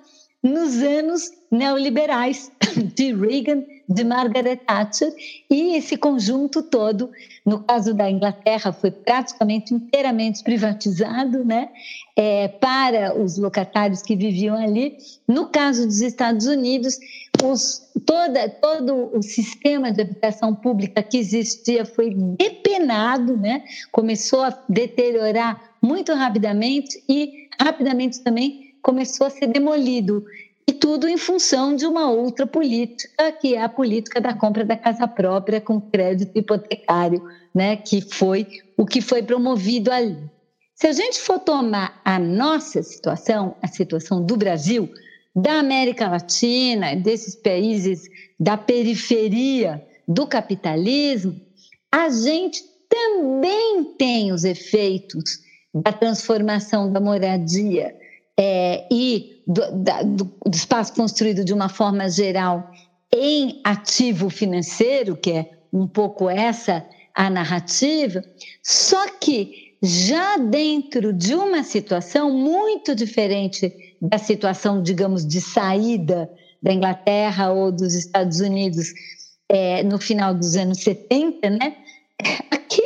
nos 0.46 0.76
anos 0.84 1.32
neoliberais 1.50 2.52
de 2.94 3.12
Reagan, 3.12 3.64
de 3.90 4.04
Margaret 4.04 4.58
Thatcher, 4.58 5.12
e 5.50 5.76
esse 5.76 5.98
conjunto 5.98 6.62
todo, 6.62 7.10
no 7.44 7.64
caso 7.64 7.96
da 7.96 8.10
Inglaterra, 8.10 8.72
foi 8.72 8.92
praticamente 8.92 9.74
inteiramente 9.74 10.44
privatizado 10.44 11.44
né, 11.44 11.70
é, 12.16 12.48
para 12.48 13.20
os 13.20 13.40
locatários 13.40 14.04
que 14.04 14.16
viviam 14.16 14.56
ali. 14.56 14.98
No 15.28 15.48
caso 15.48 15.88
dos 15.88 16.02
Estados 16.02 16.46
Unidos, 16.46 17.00
os, 17.44 17.92
toda, 18.06 18.48
todo 18.48 19.18
o 19.18 19.24
sistema 19.24 19.92
de 19.92 20.02
habitação 20.02 20.54
pública 20.54 21.02
que 21.02 21.18
existia 21.18 21.86
foi 21.86 22.14
depenado, 22.14 23.36
né, 23.36 23.64
começou 23.92 24.44
a 24.44 24.60
deteriorar 24.70 25.72
muito 25.82 26.14
rapidamente 26.14 27.04
e 27.10 27.48
rapidamente 27.60 28.22
também 28.22 28.65
começou 28.86 29.26
a 29.26 29.32
ser 29.32 29.48
demolido. 29.48 30.24
E 30.68 30.72
tudo 30.72 31.08
em 31.08 31.18
função 31.18 31.76
de 31.76 31.88
uma 31.88 32.12
outra 32.12 32.46
política, 32.46 33.32
que 33.32 33.56
é 33.56 33.62
a 33.62 33.68
política 33.68 34.22
da 34.22 34.32
compra 34.32 34.64
da 34.64 34.78
casa 34.78 35.08
própria 35.08 35.60
com 35.60 35.82
crédito 35.82 36.38
hipotecário, 36.38 37.24
né, 37.54 37.78
que 37.78 38.00
foi 38.02 38.48
o 38.78 38.86
que 38.86 39.02
foi 39.02 39.24
promovido 39.24 39.92
ali. 39.92 40.18
Se 40.76 40.86
a 40.86 40.92
gente 40.92 41.20
for 41.20 41.40
tomar 41.40 42.00
a 42.06 42.20
nossa 42.20 42.84
situação, 42.84 43.56
a 43.60 43.68
situação 43.68 44.24
do 44.24 44.38
Brasil, 44.38 44.88
da 45.36 45.54
América 45.60 46.08
Latina, 46.08 46.96
desses 46.96 47.36
países 47.36 48.04
da 48.40 48.56
periferia 48.56 49.84
do 50.08 50.28
capitalismo, 50.28 51.40
a 51.92 52.10
gente 52.10 52.62
também 52.88 53.96
tem 53.98 54.32
os 54.32 54.44
efeitos 54.44 55.40
da 55.74 55.92
transformação 55.92 56.92
da 56.92 57.00
moradia 57.00 57.96
é, 58.38 58.86
e 58.92 59.42
do, 59.48 59.84
da, 59.84 60.04
do, 60.04 60.26
do 60.46 60.56
espaço 60.56 60.94
construído 60.94 61.44
de 61.46 61.54
uma 61.54 61.70
forma 61.70 62.10
geral 62.10 62.70
em 63.14 63.62
ativo 63.64 64.30
financeiro, 64.30 65.16
que 65.16 65.32
é 65.32 65.50
um 65.72 65.88
pouco 65.88 66.30
essa 66.30 66.86
a 67.14 67.30
narrativa, 67.30 68.22
só 68.62 69.08
que 69.20 69.76
já 69.82 70.38
dentro 70.38 71.14
de 71.14 71.34
uma 71.34 71.64
situação 71.64 72.32
muito 72.32 72.94
diferente 72.94 73.74
da 74.02 74.18
situação, 74.18 74.84
digamos, 74.84 75.26
de 75.26 75.40
saída 75.40 76.30
da 76.62 76.74
Inglaterra 76.74 77.52
ou 77.52 77.72
dos 77.72 77.94
Estados 77.94 78.42
Unidos 78.42 78.94
é, 79.48 79.84
no 79.84 79.98
final 79.98 80.34
dos 80.34 80.56
anos 80.56 80.80
70, 80.80 81.50
né? 81.52 81.78
Aqui, 82.52 82.82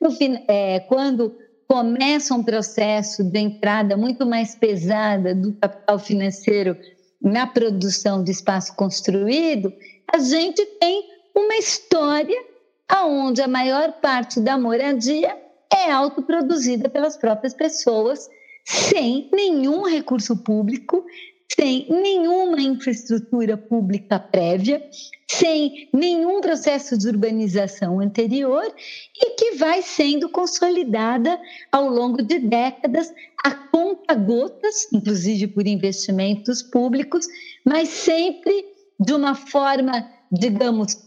no, 0.00 0.08
é, 0.48 0.80
quando 0.80 1.36
começa 1.68 2.34
um 2.34 2.42
processo 2.42 3.24
de 3.24 3.38
entrada 3.38 3.96
muito 3.96 4.24
mais 4.24 4.54
pesada 4.54 5.34
do 5.34 5.52
capital 5.54 5.98
financeiro 5.98 6.76
na 7.20 7.46
produção 7.46 8.22
de 8.22 8.30
espaço 8.30 8.74
construído, 8.76 9.72
a 10.12 10.18
gente 10.18 10.64
tem 10.78 11.04
uma 11.34 11.56
história 11.56 12.36
onde 13.04 13.42
a 13.42 13.48
maior 13.48 13.92
parte 13.94 14.40
da 14.40 14.56
moradia 14.56 15.36
é 15.72 15.90
autoproduzida 15.90 16.88
pelas 16.88 17.16
próprias 17.16 17.52
pessoas, 17.52 18.28
sem 18.64 19.28
nenhum 19.32 19.82
recurso 19.82 20.36
público, 20.36 21.04
sem 21.54 21.86
nenhuma 21.88 22.60
infraestrutura 22.60 23.56
pública 23.56 24.18
prévia, 24.18 24.82
sem 25.30 25.88
nenhum 25.92 26.40
processo 26.40 26.98
de 26.98 27.08
urbanização 27.08 28.00
anterior 28.00 28.64
e 29.16 29.30
que 29.36 29.52
vai 29.52 29.82
sendo 29.82 30.28
consolidada 30.28 31.40
ao 31.70 31.88
longo 31.88 32.22
de 32.22 32.38
décadas 32.38 33.12
a 33.44 33.50
conta 33.50 34.14
gotas, 34.14 34.92
inclusive 34.92 35.48
por 35.48 35.66
investimentos 35.66 36.62
públicos, 36.62 37.26
mas 37.64 37.88
sempre 37.88 38.64
de 38.98 39.12
uma 39.12 39.34
forma, 39.34 40.08
digamos, 40.32 41.06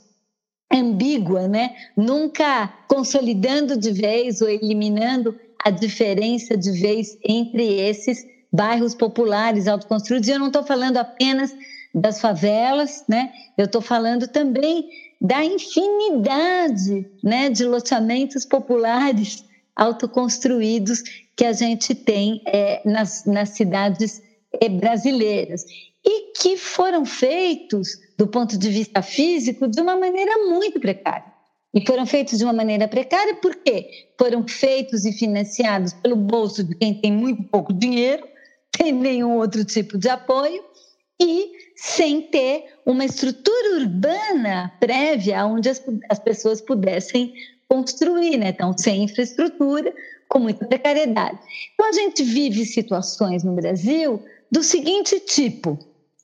ambígua, 0.72 1.48
né? 1.48 1.75
Nunca 1.98 2.67
consolidando 2.88 3.77
de 3.77 3.91
vez 3.91 4.41
ou 4.41 4.50
eliminando 4.50 5.36
a 5.63 5.69
diferença 5.69 6.55
de 6.55 6.72
vez 6.72 7.17
entre 7.24 7.79
esses 7.81 8.25
bairros 8.51 8.96
populares 8.96 9.68
autoconstruídos. 9.68 10.27
E 10.27 10.32
eu 10.32 10.39
não 10.39 10.48
estou 10.48 10.63
falando 10.63 10.98
apenas 10.98 11.56
das 11.94 12.22
favelas, 12.22 13.03
né? 13.08 13.32
Eu 13.58 13.65
estou 13.65 13.82
falando 13.82 14.27
também 14.27 14.89
da 15.22 15.44
infinidade, 15.44 17.06
né, 17.22 17.50
de 17.50 17.65
loteamentos 17.65 18.46
populares 18.46 19.44
autoconstruídos 19.75 21.03
que 21.36 21.46
a 21.46 21.53
gente 21.53 21.94
tem 21.94 22.41
é, 22.46 22.82
nas, 22.86 23.25
nas 23.25 23.50
cidades 23.50 24.22
é, 24.62 24.70
brasileiras 24.70 25.65
e 26.06 26.32
que 26.34 26.58
foram 26.58 27.06
feitos 27.06 27.98
do 28.18 28.27
ponto 28.27 28.58
de 28.58 28.70
vista 28.70 29.01
físico 29.01 29.68
de 29.68 29.82
uma 29.82 29.98
maneira 29.98 30.38
muito 30.50 30.79
precária. 30.79 31.25
E 31.74 31.86
foram 31.86 32.06
feitos 32.06 32.38
de 32.38 32.44
uma 32.44 32.53
maneira 32.53 32.88
precária 32.88 33.36
porque 33.36 33.89
foram 34.18 34.48
feitos 34.48 35.06
e 35.06 35.12
financiados 35.12 35.94
pelo 35.94 36.15
bolso 36.15 36.63
de 36.63 36.75
quem 36.75 36.94
tem 36.94 37.12
muito 37.12 37.44
pouco 37.44 37.72
dinheiro, 37.72 38.25
sem 38.79 38.93
nenhum 38.93 39.38
outro 39.38 39.65
tipo 39.65 39.98
de 39.98 40.07
apoio 40.09 40.63
e 41.21 41.51
sem 41.75 42.21
ter 42.21 42.65
uma 42.86 43.05
estrutura 43.05 43.79
urbana 43.79 44.71
prévia 44.79 45.45
onde 45.45 45.69
as, 45.69 45.81
as 46.09 46.19
pessoas 46.19 46.62
pudessem 46.62 47.33
construir, 47.67 48.38
né? 48.38 48.50
Então, 48.50 48.75
sem 48.77 49.03
infraestrutura, 49.03 49.93
com 50.27 50.39
muita 50.39 50.65
precariedade. 50.65 51.38
Então, 51.74 51.89
a 51.89 51.91
gente 51.91 52.24
vive 52.24 52.65
situações 52.65 53.43
no 53.43 53.53
Brasil 53.53 54.24
do 54.51 54.63
seguinte 54.63 55.19
tipo, 55.19 55.77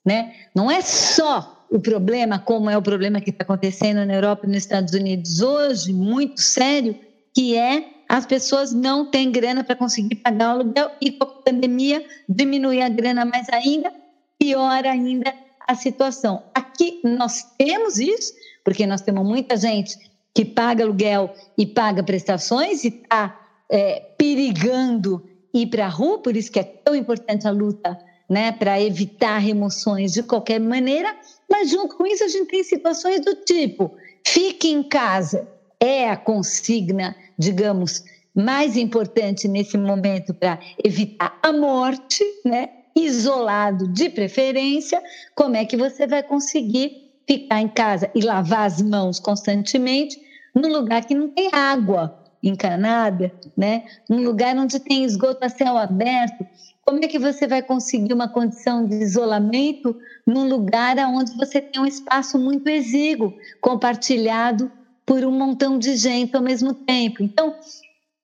né? 0.06 0.34
Não 0.56 0.72
é 0.72 0.82
só 0.82 1.66
o 1.70 1.80
problema, 1.80 2.40
como 2.40 2.70
é 2.70 2.78
o 2.78 2.82
problema 2.82 3.20
que 3.20 3.32
está 3.32 3.44
acontecendo 3.44 4.06
na 4.06 4.14
Europa 4.14 4.46
e 4.46 4.50
nos 4.50 4.58
Estados 4.58 4.94
Unidos 4.94 5.42
hoje, 5.42 5.92
muito 5.92 6.42
sério, 6.42 6.96
que 7.34 7.58
é 7.58 7.95
as 8.08 8.26
pessoas 8.26 8.72
não 8.74 9.10
têm 9.10 9.32
grana 9.32 9.64
para 9.64 9.76
conseguir 9.76 10.16
pagar 10.16 10.50
o 10.50 10.60
aluguel 10.62 10.92
e 11.02 11.12
com 11.12 11.24
a 11.24 11.28
pandemia 11.28 12.06
diminuir 12.28 12.82
a 12.82 12.90
grana 12.90 13.26
mais 13.26 13.48
ainda, 13.50 13.92
piora 14.38 14.92
ainda 14.92 15.34
a 15.68 15.76
situação. 15.76 16.44
Aqui 16.54 17.02
nós 17.04 17.44
temos 17.58 17.98
isso, 17.98 18.34
porque 18.64 18.86
nós 18.86 19.02
temos 19.02 19.26
muita 19.26 19.58
gente 19.58 19.98
que 20.34 20.46
paga 20.46 20.84
aluguel 20.84 21.34
e 21.58 21.66
paga 21.66 22.04
prestações 22.04 22.84
e 22.84 22.90
está 22.90 23.40
é, 23.70 24.02
perigando 24.18 25.24
ir 25.54 25.68
para 25.68 25.86
a 25.86 25.90
rua, 25.90 26.20
por 26.22 26.36
isso 26.36 26.52
que 26.52 26.60
é 26.60 26.64
tão 26.64 26.94
importante 26.94 27.48
a 27.48 27.52
luta 27.52 27.98
né, 28.30 28.52
para 28.52 28.82
evitar 28.82 29.38
remoções 29.38 30.12
de 30.12 30.24
qualquer 30.24 30.60
maneira, 30.60 31.16
mas 31.50 31.70
junto 31.70 31.96
com 31.96 32.06
isso 32.06 32.24
a 32.24 32.28
gente 32.28 32.48
tem 32.48 32.64
situações 32.64 33.22
do 33.22 33.36
tipo: 33.36 33.96
fique 34.26 34.70
em 34.70 34.84
casa, 34.84 35.48
é 35.80 36.10
a 36.10 36.18
consigna, 36.18 37.16
digamos, 37.38 38.04
mais 38.36 38.76
importante 38.76 39.48
nesse 39.48 39.78
momento 39.78 40.34
para 40.34 40.60
evitar 40.84 41.38
a 41.42 41.54
morte, 41.54 42.24
né? 42.44 42.70
Isolado 42.96 43.88
de 43.88 44.10
preferência, 44.10 45.02
como 45.34 45.56
é 45.56 45.66
que 45.66 45.78
você 45.78 46.08
vai 46.08 46.24
conseguir 46.24 47.06
ficar 47.28 47.62
em 47.62 47.68
casa 47.68 48.10
e 48.14 48.22
lavar 48.22 48.68
as 48.68 48.82
mãos 48.82 49.20
constantemente 49.20 50.20
num 50.54 50.72
lugar 50.72 51.04
que 51.04 51.16
não 51.16 51.30
tem 51.30 51.50
água 51.52 52.18
encanada, 52.42 53.34
né? 53.58 53.84
Num 54.10 54.24
lugar 54.24 54.56
onde 54.56 54.80
tem 54.80 55.04
esgoto 55.04 55.44
a 55.44 55.50
céu 55.50 55.78
aberto, 55.78 56.46
como 56.86 57.04
é 57.04 57.08
que 57.08 57.18
você 57.18 57.48
vai 57.48 57.64
conseguir 57.64 58.14
uma 58.14 58.30
condição 58.30 58.86
de 58.86 58.96
isolamento 58.96 59.98
num 60.26 60.48
lugar 60.48 60.98
onde 61.10 61.36
você 61.36 61.60
tem 61.60 61.82
um 61.82 61.86
espaço 61.86 62.38
muito 62.38 62.68
exíguo, 62.70 63.34
compartilhado 63.60 64.72
por 65.06 65.24
um 65.24 65.32
montão 65.32 65.78
de 65.78 65.96
gente 65.96 66.36
ao 66.36 66.42
mesmo 66.42 66.74
tempo? 66.74 67.22
Então, 67.22 67.56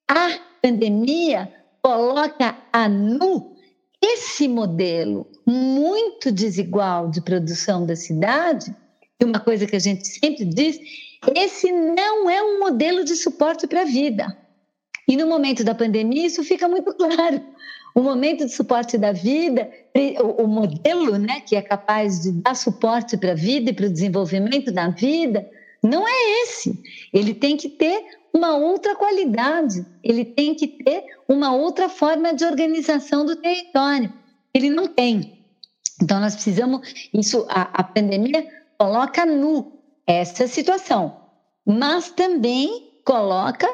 a 0.09 0.39
pandemia 0.61 1.51
coloca 1.81 2.55
a 2.71 2.87
nu 2.87 3.55
esse 4.01 4.47
modelo 4.47 5.27
muito 5.45 6.31
desigual 6.31 7.09
de 7.09 7.21
produção 7.21 7.85
da 7.85 7.95
cidade, 7.95 8.75
e 9.19 9.25
uma 9.25 9.39
coisa 9.39 9.67
que 9.67 9.75
a 9.75 9.79
gente 9.79 10.07
sempre 10.07 10.45
diz, 10.45 10.79
esse 11.35 11.71
não 11.71 12.29
é 12.29 12.41
um 12.41 12.59
modelo 12.59 13.03
de 13.03 13.15
suporte 13.15 13.67
para 13.67 13.81
a 13.81 13.85
vida. 13.85 14.35
E 15.07 15.15
no 15.15 15.27
momento 15.27 15.63
da 15.63 15.75
pandemia 15.75 16.25
isso 16.25 16.43
fica 16.43 16.67
muito 16.67 16.93
claro. 16.95 17.41
O 17.93 18.01
momento 18.01 18.45
de 18.45 18.53
suporte 18.53 18.97
da 18.97 19.11
vida, 19.11 19.69
o, 20.37 20.47
modelo 20.47 21.17
né, 21.17 21.41
que 21.41 21.55
é 21.55 21.61
capaz 21.61 22.21
de 22.21 22.31
dar 22.31 22.55
suporte 22.55 23.17
para 23.17 23.33
a 23.33 23.35
vida 23.35 23.69
e 23.69 23.73
para 23.73 23.85
o 23.85 23.89
desenvolvimento 23.89 24.71
da 24.71 24.87
vida, 24.87 25.47
não 25.83 26.07
é 26.07 26.43
esse. 26.43 26.81
Ele 27.13 27.33
tem 27.33 27.57
que 27.57 27.69
ter 27.69 28.03
uma 28.33 28.55
outra 28.55 28.95
qualidade, 28.95 29.85
ele 30.03 30.23
tem 30.23 30.55
que 30.55 30.67
ter 30.67 31.03
uma 31.27 31.53
outra 31.53 31.89
forma 31.89 32.33
de 32.33 32.45
organização 32.45 33.25
do 33.25 33.35
território. 33.35 34.11
Ele 34.53 34.69
não 34.69 34.87
tem. 34.87 35.45
Então, 36.01 36.19
nós 36.19 36.35
precisamos. 36.35 37.09
Isso, 37.13 37.45
a, 37.49 37.61
a 37.73 37.83
pandemia 37.83 38.47
coloca 38.77 39.25
nu 39.25 39.79
essa 40.07 40.47
situação, 40.47 41.15
mas 41.65 42.09
também 42.09 42.91
coloca 43.05 43.67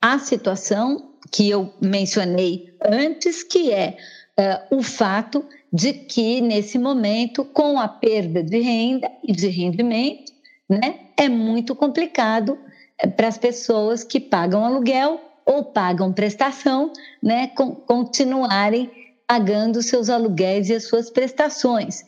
a 0.00 0.18
situação 0.18 1.14
que 1.30 1.48
eu 1.50 1.72
mencionei 1.80 2.74
antes, 2.82 3.42
que 3.42 3.72
é 3.72 3.96
uh, 4.38 4.76
o 4.76 4.82
fato 4.82 5.44
de 5.72 5.92
que, 5.92 6.40
nesse 6.40 6.78
momento, 6.78 7.44
com 7.44 7.78
a 7.78 7.88
perda 7.88 8.42
de 8.42 8.60
renda 8.60 9.10
e 9.22 9.32
de 9.32 9.48
rendimento, 9.48 10.32
né, 10.68 11.00
é 11.16 11.28
muito 11.28 11.74
complicado 11.74 12.58
eh, 12.98 13.06
para 13.06 13.28
as 13.28 13.38
pessoas 13.38 14.04
que 14.04 14.20
pagam 14.20 14.64
aluguel 14.64 15.20
ou 15.46 15.64
pagam 15.64 16.12
prestação, 16.12 16.92
né, 17.22 17.50
continuarem 17.86 18.90
pagando 19.26 19.82
seus 19.82 20.10
aluguéis 20.10 20.68
e 20.68 20.74
as 20.74 20.84
suas 20.84 21.10
prestações. 21.10 22.02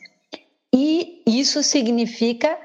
E 0.73 1.23
isso 1.25 1.63
significa 1.63 2.57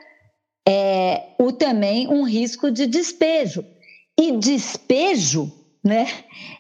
é, 0.69 1.35
o 1.38 1.53
também 1.53 2.09
um 2.09 2.25
risco 2.25 2.71
de 2.71 2.87
despejo. 2.87 3.65
E 4.19 4.33
despejo, 4.33 5.53
né, 5.83 6.07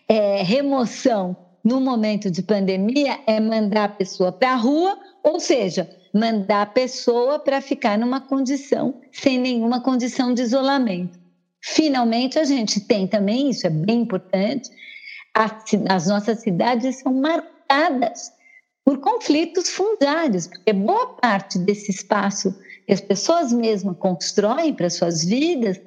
é, 0.08 0.42
remoção 0.42 1.36
no 1.64 1.80
momento 1.80 2.30
de 2.30 2.42
pandemia 2.42 3.18
é 3.26 3.40
mandar 3.40 3.84
a 3.84 3.88
pessoa 3.88 4.30
para 4.30 4.52
a 4.52 4.56
rua, 4.56 4.98
ou 5.22 5.40
seja, 5.40 5.90
mandar 6.16 6.62
a 6.62 6.66
pessoa 6.66 7.38
para 7.38 7.60
ficar 7.60 7.98
numa 7.98 8.20
condição 8.20 9.00
sem 9.12 9.38
nenhuma 9.38 9.80
condição 9.80 10.32
de 10.32 10.42
isolamento. 10.42 11.18
Finalmente, 11.62 12.38
a 12.38 12.44
gente 12.44 12.80
tem 12.80 13.06
também, 13.06 13.50
isso 13.50 13.66
é 13.66 13.70
bem 13.70 14.02
importante, 14.02 14.70
as 15.34 16.06
nossas 16.06 16.40
cidades 16.40 17.00
são 17.00 17.12
marcadas 17.12 18.32
por 18.84 18.98
conflitos 18.98 19.70
fundários, 19.70 20.46
porque 20.46 20.72
boa 20.72 21.14
parte 21.16 21.58
desse 21.58 21.90
espaço 21.90 22.56
que 22.86 22.92
as 22.92 23.00
pessoas 23.00 23.52
mesmas 23.52 23.96
constroem 23.98 24.72
para 24.72 24.88
suas 24.88 25.24
vidas, 25.24 25.80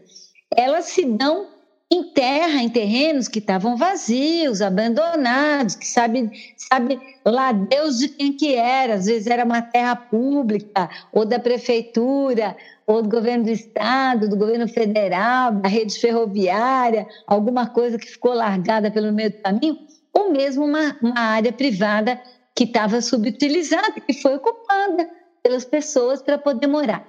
elas 0.56 0.86
se 0.86 1.06
dão 1.06 1.48
em 1.92 2.04
terra, 2.04 2.62
em 2.62 2.70
terrenos 2.70 3.28
que 3.28 3.40
estavam 3.40 3.76
vazios, 3.76 4.62
abandonados, 4.62 5.76
que 5.76 5.88
sabe, 5.88 6.30
sabe 6.56 7.00
lá 7.26 7.52
Deus 7.52 7.98
de 7.98 8.10
quem 8.10 8.32
que 8.32 8.54
era, 8.54 8.94
às 8.94 9.08
vezes 9.08 9.26
era 9.26 9.44
uma 9.44 9.62
terra 9.62 9.96
pública, 9.96 10.88
ou 11.12 11.26
da 11.26 11.40
prefeitura, 11.40 12.56
ou 12.86 13.02
do 13.02 13.10
governo 13.10 13.46
do 13.46 13.50
estado, 13.50 14.30
do 14.30 14.38
governo 14.38 14.68
federal, 14.68 15.52
da 15.52 15.68
rede 15.68 16.00
ferroviária, 16.00 17.08
alguma 17.26 17.68
coisa 17.68 17.98
que 17.98 18.08
ficou 18.08 18.34
largada 18.34 18.92
pelo 18.92 19.12
meio 19.12 19.32
do 19.32 19.42
caminho, 19.42 19.80
ou 20.14 20.32
mesmo 20.32 20.66
uma, 20.66 20.96
uma 21.02 21.20
área 21.20 21.52
privada 21.52 22.22
que 22.56 22.66
estava 22.66 23.02
subutilizada, 23.02 24.00
que 24.02 24.14
foi 24.14 24.36
ocupada 24.36 25.10
pelas 25.42 25.66
pessoas 25.66 26.22
para 26.22 26.38
poder 26.38 26.68
morar. 26.68 27.08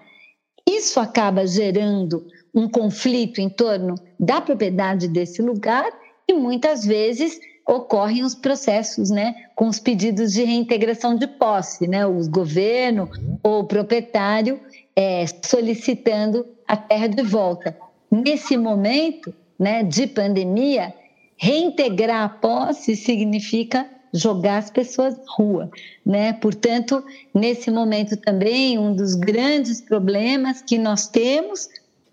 Isso 0.67 1.01
acaba 1.01 1.47
gerando 1.47 2.27
um 2.55 2.69
conflito 2.69 3.41
em 3.41 3.49
torno 3.49 3.95
da 4.19 4.41
propriedade 4.41 5.09
desse 5.09 5.41
lugar 5.41 5.91
e 6.29 6.35
muitas 6.35 6.85
vezes 6.85 7.39
ocorrem 7.67 8.25
os 8.25 8.35
processos, 8.35 9.11
né, 9.11 9.35
com 9.55 9.69
os 9.69 9.79
pedidos 9.79 10.33
de 10.33 10.43
reintegração 10.43 11.15
de 11.15 11.27
posse, 11.27 11.87
né, 11.87 12.05
o 12.05 12.29
governo 12.29 13.09
ou 13.43 13.61
o 13.61 13.65
proprietário 13.65 14.59
é, 14.97 15.25
solicitando 15.45 16.47
a 16.67 16.77
terra 16.77 17.07
de 17.07 17.23
volta. 17.23 17.77
Nesse 18.11 18.57
momento, 18.57 19.33
né, 19.59 19.85
de 19.85 20.07
pandemia, 20.07 20.93
reintegrar 21.37 22.25
a 22.25 22.29
posse 22.29 22.97
significa 22.97 23.87
jogar 24.13 24.59
as 24.59 24.71
pessoas 24.71 25.17
na 25.17 25.25
rua, 25.37 25.71
né? 26.05 26.33
Portanto, 26.33 27.05
nesse 27.33 27.71
momento 27.71 28.17
também 28.17 28.79
um 28.79 28.95
dos 28.95 29.15
grandes 29.15 29.81
problemas 29.81 30.63
que 30.63 30.77
nós 30.77 31.07
temos 31.07 31.69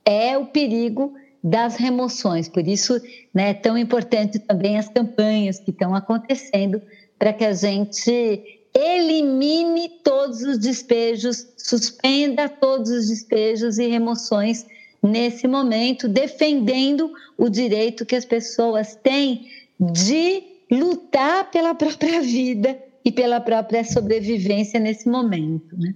é 0.07 0.37
o 0.37 0.45
perigo 0.45 1.13
das 1.43 1.75
remoções. 1.75 2.47
Por 2.47 2.65
isso, 2.65 2.99
né, 3.33 3.49
é 3.49 3.53
tão 3.53 3.77
importante 3.77 4.39
também 4.39 4.79
as 4.79 4.87
campanhas 4.87 5.59
que 5.59 5.71
estão 5.71 5.93
acontecendo 5.93 6.81
para 7.19 7.33
que 7.33 7.43
a 7.43 7.53
gente 7.53 8.41
elimine 8.73 9.89
todos 10.03 10.41
os 10.43 10.57
despejos, 10.57 11.47
suspenda 11.57 12.47
todos 12.47 12.89
os 12.89 13.09
despejos 13.09 13.77
e 13.77 13.87
remoções 13.87 14.65
nesse 15.03 15.47
momento, 15.47 16.07
defendendo 16.07 17.11
o 17.37 17.49
direito 17.49 18.05
que 18.05 18.15
as 18.15 18.25
pessoas 18.25 18.95
têm 18.95 19.47
de 19.79 20.43
lutar 20.71 21.51
pela 21.51 21.75
própria 21.75 22.21
vida 22.21 22.77
e 23.03 23.11
pela 23.11 23.39
própria 23.39 23.83
sobrevivência 23.83 24.79
nesse 24.79 25.09
momento. 25.09 25.75
Né? 25.77 25.93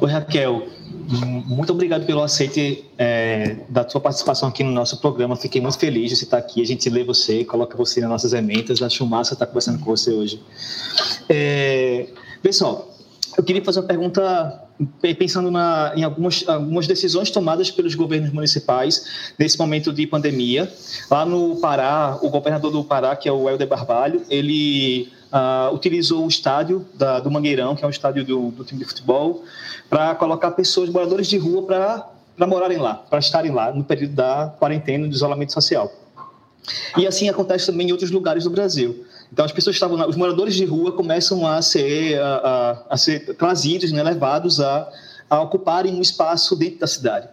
Raquel, 0.00 0.66
muito 1.46 1.72
obrigado 1.72 2.04
pelo 2.04 2.22
aceite 2.22 2.84
é, 2.98 3.56
da 3.68 3.88
sua 3.88 4.00
participação 4.00 4.48
aqui 4.48 4.62
no 4.62 4.70
nosso 4.70 5.00
programa. 5.00 5.36
Fiquei 5.36 5.60
muito 5.60 5.78
feliz 5.78 6.10
de 6.10 6.16
você 6.16 6.24
estar 6.24 6.38
aqui. 6.38 6.60
A 6.62 6.66
gente 6.66 6.88
lê 6.90 7.02
você, 7.04 7.44
coloca 7.44 7.76
você 7.76 8.00
nas 8.00 8.10
nossas 8.10 8.32
ementas. 8.32 8.82
Acho 8.82 9.06
massa 9.06 9.34
estar 9.34 9.46
conversando 9.46 9.78
com 9.78 9.86
você 9.86 10.12
hoje. 10.12 10.42
É, 11.28 12.08
pessoal, 12.42 12.88
eu 13.36 13.44
queria 13.44 13.64
fazer 13.64 13.80
uma 13.80 13.86
pergunta 13.86 14.66
pensando 15.18 15.50
na, 15.50 15.92
em 15.94 16.02
algumas, 16.02 16.46
algumas 16.48 16.86
decisões 16.86 17.30
tomadas 17.30 17.70
pelos 17.70 17.94
governos 17.94 18.32
municipais 18.32 19.32
nesse 19.38 19.58
momento 19.58 19.92
de 19.92 20.06
pandemia. 20.06 20.70
Lá 21.10 21.24
no 21.24 21.56
Pará, 21.56 22.18
o 22.22 22.30
governador 22.30 22.70
do 22.70 22.82
Pará, 22.82 23.14
que 23.16 23.28
é 23.28 23.32
o 23.32 23.48
Helder 23.48 23.68
Barbalho, 23.68 24.22
ele 24.28 25.12
uh, 25.32 25.74
utilizou 25.74 26.24
o 26.24 26.28
estádio 26.28 26.86
da, 26.94 27.20
do 27.20 27.30
Mangueirão, 27.30 27.74
que 27.74 27.84
é 27.84 27.86
um 27.86 27.90
estádio 27.90 28.24
do, 28.24 28.50
do 28.50 28.64
time 28.64 28.80
de 28.80 28.86
futebol, 28.86 29.44
para 29.88 30.14
colocar 30.14 30.50
pessoas, 30.52 30.88
moradores 30.90 31.26
de 31.26 31.38
rua, 31.38 31.62
para 31.62 32.46
morarem 32.46 32.78
lá, 32.78 32.94
para 32.94 33.18
estarem 33.18 33.52
lá 33.52 33.72
no 33.72 33.84
período 33.84 34.14
da 34.14 34.54
quarentena, 34.58 35.06
do 35.06 35.14
isolamento 35.14 35.52
social. 35.52 35.92
E 36.96 37.06
assim 37.06 37.28
acontece 37.28 37.66
também 37.66 37.88
em 37.88 37.92
outros 37.92 38.10
lugares 38.10 38.44
do 38.44 38.50
Brasil. 38.50 39.04
Então, 39.32 39.44
as 39.44 39.52
pessoas 39.52 39.76
estavam, 39.76 40.08
os 40.08 40.16
moradores 40.16 40.54
de 40.54 40.64
rua 40.64 40.92
começam 40.92 41.46
a 41.46 41.62
ser, 41.62 42.20
a, 42.20 42.34
a, 42.36 42.94
a 42.94 42.96
ser 42.96 43.34
trazidos, 43.36 43.92
né, 43.92 44.02
levados 44.02 44.60
a, 44.60 44.88
a 45.28 45.40
ocuparem 45.40 45.94
um 45.94 46.00
espaço 46.00 46.56
dentro 46.56 46.80
da 46.80 46.86
cidade. 46.86 47.28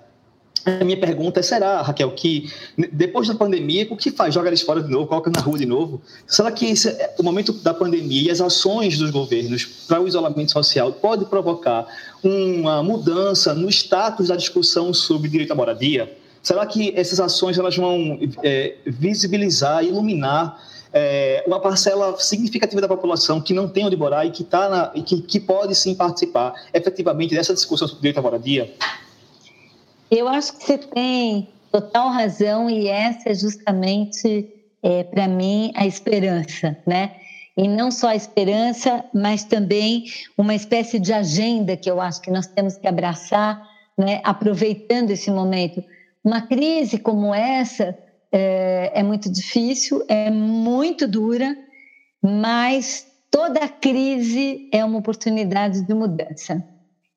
A 0.65 0.83
minha 0.83 0.97
pergunta 0.97 1.39
é: 1.39 1.43
será, 1.43 1.81
Raquel, 1.81 2.11
que 2.11 2.51
depois 2.91 3.27
da 3.27 3.35
pandemia, 3.35 3.87
o 3.89 3.97
que 3.97 4.11
faz? 4.11 4.33
Joga 4.33 4.49
eles 4.49 4.61
fora 4.61 4.81
de 4.81 4.89
novo, 4.89 5.07
coloca 5.07 5.29
na 5.29 5.39
rua 5.39 5.57
de 5.57 5.65
novo? 5.65 6.01
Será 6.25 6.51
que 6.51 6.65
esse, 6.65 6.95
o 7.17 7.23
momento 7.23 7.53
da 7.53 7.73
pandemia 7.73 8.23
e 8.23 8.31
as 8.31 8.41
ações 8.41 8.97
dos 8.97 9.11
governos 9.11 9.65
para 9.87 10.01
o 10.01 10.07
isolamento 10.07 10.51
social 10.51 10.91
pode 10.93 11.25
provocar 11.25 11.87
uma 12.23 12.83
mudança 12.83 13.53
no 13.53 13.69
status 13.69 14.27
da 14.27 14.35
discussão 14.35 14.93
sobre 14.93 15.29
direito 15.29 15.51
à 15.51 15.55
moradia? 15.55 16.17
Será 16.41 16.65
que 16.65 16.93
essas 16.95 17.19
ações 17.19 17.57
elas 17.57 17.75
vão 17.75 18.19
é, 18.43 18.75
visibilizar, 18.85 19.83
iluminar 19.83 20.57
é, 20.93 21.43
uma 21.45 21.59
parcela 21.59 22.17
significativa 22.19 22.81
da 22.81 22.87
população 22.87 23.41
que 23.41 23.53
não 23.53 23.67
tem 23.67 23.85
onde 23.85 23.97
morar 23.97 24.25
e 24.25 24.31
que, 24.31 24.43
tá 24.43 24.69
na, 24.69 24.91
e 24.95 25.01
que, 25.01 25.21
que 25.21 25.39
pode 25.39 25.75
sim 25.75 25.93
participar 25.93 26.53
efetivamente 26.73 27.35
dessa 27.35 27.53
discussão 27.53 27.87
sobre 27.87 28.01
direito 28.01 28.19
à 28.19 28.21
moradia? 28.21 28.73
Eu 30.09 30.27
acho 30.27 30.53
que 30.57 30.63
você 30.63 30.77
tem 30.77 31.49
total 31.71 32.09
razão 32.09 32.69
e 32.69 32.87
essa 32.87 33.29
é 33.29 33.33
justamente, 33.33 34.49
é, 34.81 35.03
para 35.03 35.27
mim, 35.27 35.71
a 35.75 35.85
esperança, 35.85 36.77
né? 36.85 37.15
E 37.57 37.67
não 37.67 37.91
só 37.91 38.09
a 38.09 38.15
esperança, 38.15 39.03
mas 39.13 39.43
também 39.43 40.05
uma 40.37 40.53
espécie 40.53 40.99
de 40.99 41.11
agenda 41.11 41.75
que 41.75 41.89
eu 41.89 41.99
acho 41.99 42.21
que 42.21 42.29
nós 42.29 42.45
temos 42.45 42.77
que 42.77 42.87
abraçar, 42.87 43.61
né? 43.97 44.21
aproveitando 44.23 45.09
esse 45.09 45.31
momento. 45.31 45.83
Uma 46.23 46.41
crise 46.41 46.99
como 46.99 47.33
essa 47.33 47.97
é, 48.31 48.91
é 48.93 49.03
muito 49.03 49.31
difícil, 49.31 50.05
é 50.07 50.29
muito 50.29 51.07
dura, 51.07 51.57
mas 52.21 53.07
toda 53.31 53.67
crise 53.67 54.69
é 54.71 54.85
uma 54.85 54.99
oportunidade 54.99 55.81
de 55.81 55.93
mudança. 55.95 56.63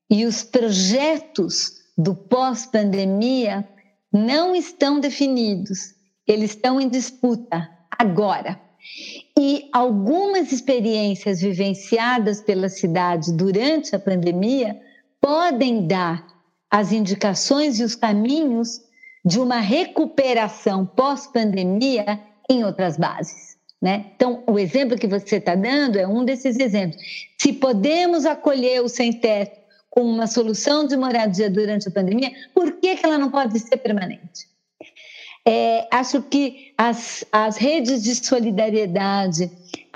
E 0.09 0.24
os 0.24 0.42
projetos 0.42 1.79
do 2.00 2.14
pós-pandemia 2.14 3.68
não 4.10 4.56
estão 4.56 4.98
definidos, 4.98 5.94
eles 6.26 6.50
estão 6.50 6.80
em 6.80 6.88
disputa 6.88 7.68
agora. 7.90 8.58
E 9.38 9.68
algumas 9.72 10.50
experiências 10.50 11.42
vivenciadas 11.42 12.40
pela 12.40 12.68
cidade 12.70 13.32
durante 13.32 13.94
a 13.94 13.98
pandemia 13.98 14.80
podem 15.20 15.86
dar 15.86 16.26
as 16.70 16.90
indicações 16.90 17.78
e 17.78 17.84
os 17.84 17.94
caminhos 17.94 18.80
de 19.22 19.38
uma 19.38 19.60
recuperação 19.60 20.86
pós-pandemia 20.86 22.18
em 22.48 22.64
outras 22.64 22.96
bases. 22.96 23.58
Né? 23.82 24.06
Então, 24.14 24.42
o 24.46 24.58
exemplo 24.58 24.96
que 24.98 25.06
você 25.06 25.36
está 25.36 25.54
dando 25.54 25.98
é 25.98 26.06
um 26.06 26.24
desses 26.24 26.58
exemplos. 26.58 27.02
Se 27.38 27.52
podemos 27.52 28.24
acolher 28.24 28.82
o 28.82 28.88
sem-teto 28.88 29.60
com 29.90 30.03
uma 30.03 30.26
solução 30.26 30.87
de 30.87 30.96
moradia 30.96 31.50
durante 31.50 31.88
a 31.88 31.90
pandemia, 31.90 32.31
por 32.55 32.72
que, 32.74 32.96
que 32.96 33.05
ela 33.05 33.18
não 33.18 33.31
pode 33.31 33.59
ser 33.59 33.76
permanente? 33.76 34.48
É, 35.44 35.88
acho 35.90 36.22
que 36.22 36.72
as, 36.79 37.24
as 37.33 37.57
redes 37.57 38.03
de 38.03 38.14
solidariedade, 38.14 39.50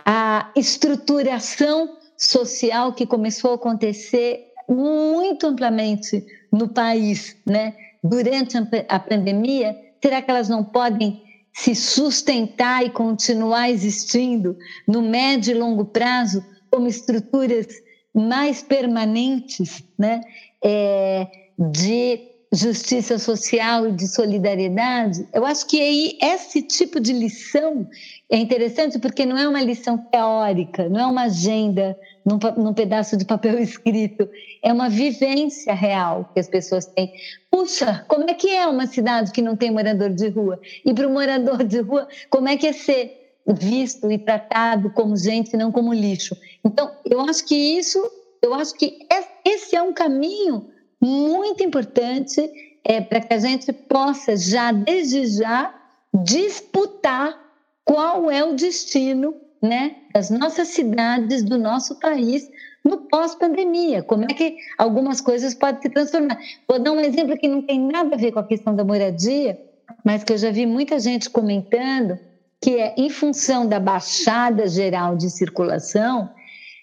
a 0.05 0.51
estruturação 0.57 1.97
social 2.17 2.93
que 2.93 3.07
começou 3.07 3.53
a 3.53 3.55
acontecer 3.55 4.47
muito 4.69 5.47
amplamente 5.47 6.25
no 6.51 6.69
país, 6.69 7.37
né? 7.47 7.75
Durante 8.03 8.57
a 8.89 8.99
pandemia, 8.99 9.77
será 10.03 10.21
que 10.21 10.31
elas 10.31 10.49
não 10.49 10.65
podem 10.65 11.23
se 11.53 11.75
sustentar 11.75 12.85
e 12.85 12.91
continuar 12.91 13.71
existindo 13.71 14.57
no 14.87 15.01
médio 15.01 15.53
e 15.55 15.59
longo 15.59 15.85
prazo 15.85 16.45
como 16.71 16.89
estruturas 16.89 17.67
mais 18.15 18.63
permanentes, 18.63 19.83
né? 19.99 20.21
É, 20.63 21.27
de 21.59 22.35
justiça 22.55 23.19
social 23.19 23.89
e 23.89 23.93
de 23.93 24.07
solidariedade, 24.07 25.27
eu 25.33 25.45
acho 25.45 25.67
que 25.67 25.81
aí 25.81 26.17
esse 26.23 26.63
tipo 26.63 27.01
de 27.01 27.13
lição 27.13 27.87
é 28.31 28.37
interessante 28.37 28.99
porque 28.99 29.27
não 29.27 29.37
é 29.37 29.49
uma 29.49 29.61
lição 29.61 29.99
teórica, 29.99 30.89
não 30.89 31.01
é 31.01 31.07
uma 31.07 31.23
agenda 31.25 31.99
num, 32.25 32.39
num 32.57 32.73
pedaço 32.73 33.17
de 33.17 33.25
papel 33.25 33.59
escrito, 33.61 34.29
é 34.63 34.73
uma 34.73 34.89
vivência 34.89 35.75
real 35.75 36.31
que 36.33 36.41
as 36.41 36.49
pessoas 36.49 36.87
têm. 36.87 37.13
Puxa, 37.51 38.05
como 38.09 38.31
é 38.31 38.35
que 38.35 38.49
é 38.49 38.67
uma 38.67 38.87
cidade 38.87 39.33
que 39.33 39.43
não 39.43 39.57
tem 39.57 39.71
morador 39.71 40.11
de 40.11 40.29
rua? 40.29 40.61
E 40.85 40.95
para 40.95 41.09
o 41.09 41.13
morador 41.13 41.65
de 41.65 41.81
rua, 41.81 42.09
como 42.31 42.49
é 42.49 42.57
que 42.57 42.69
é 42.69 42.73
ser 42.73 43.24
visto 43.47 44.11
e 44.11 44.19
tratado 44.19 44.91
como 44.91 45.17
gente, 45.17 45.57
não 45.57 45.71
como 45.71 45.93
lixo? 45.93 46.37
Então, 46.65 46.91
eu 47.05 47.21
acho 47.21 47.45
que 47.45 47.55
isso, 47.55 47.99
eu 48.43 48.55
acho 48.55 48.75
que 48.75 49.07
esse 49.45 49.77
é 49.77 49.83
um 49.83 49.93
caminho 49.93 50.71
muito 51.01 51.63
importante 51.63 52.51
é, 52.85 53.01
para 53.01 53.21
que 53.21 53.35
a 53.35 53.39
gente 53.39 53.73
possa 53.73 54.37
já, 54.37 54.73
desde 54.73 55.27
já, 55.27 55.75
disputar 56.13 57.39
qual 57.85 58.31
é 58.31 58.43
o 58.45 58.55
destino 58.55 59.35
né, 59.61 59.97
das 60.13 60.31
nossas 60.31 60.69
cidades, 60.69 61.43
do 61.43 61.59
nosso 61.59 61.99
país 61.99 62.49
no 62.85 62.99
pós-pandemia. 62.99 64.03
Como 64.03 64.25
é 64.25 64.29
que 64.29 64.57
algumas 64.77 65.21
coisas 65.21 65.55
podem 65.55 65.81
se 65.81 65.89
transformar? 65.89 66.39
Vou 66.69 66.79
dar 66.79 66.93
um 66.93 67.01
exemplo 67.01 67.37
que 67.37 67.49
não 67.49 67.63
tem 67.63 67.81
nada 67.81 68.15
a 68.15 68.19
ver 68.19 68.33
com 68.33 68.39
a 68.39 68.47
questão 68.47 68.77
da 68.77 68.85
moradia, 68.85 69.59
mas 70.05 70.23
que 70.23 70.33
eu 70.33 70.39
já 70.39 70.51
vi 70.51 70.67
muita 70.67 70.99
gente 70.99 71.31
comentando, 71.31 72.19
que 72.65 72.79
é 72.79 72.95
em 72.97 73.11
função 73.11 73.69
da 73.69 73.79
baixada 73.79 74.67
geral 74.67 75.17
de 75.17 75.29
circulação, 75.29 76.31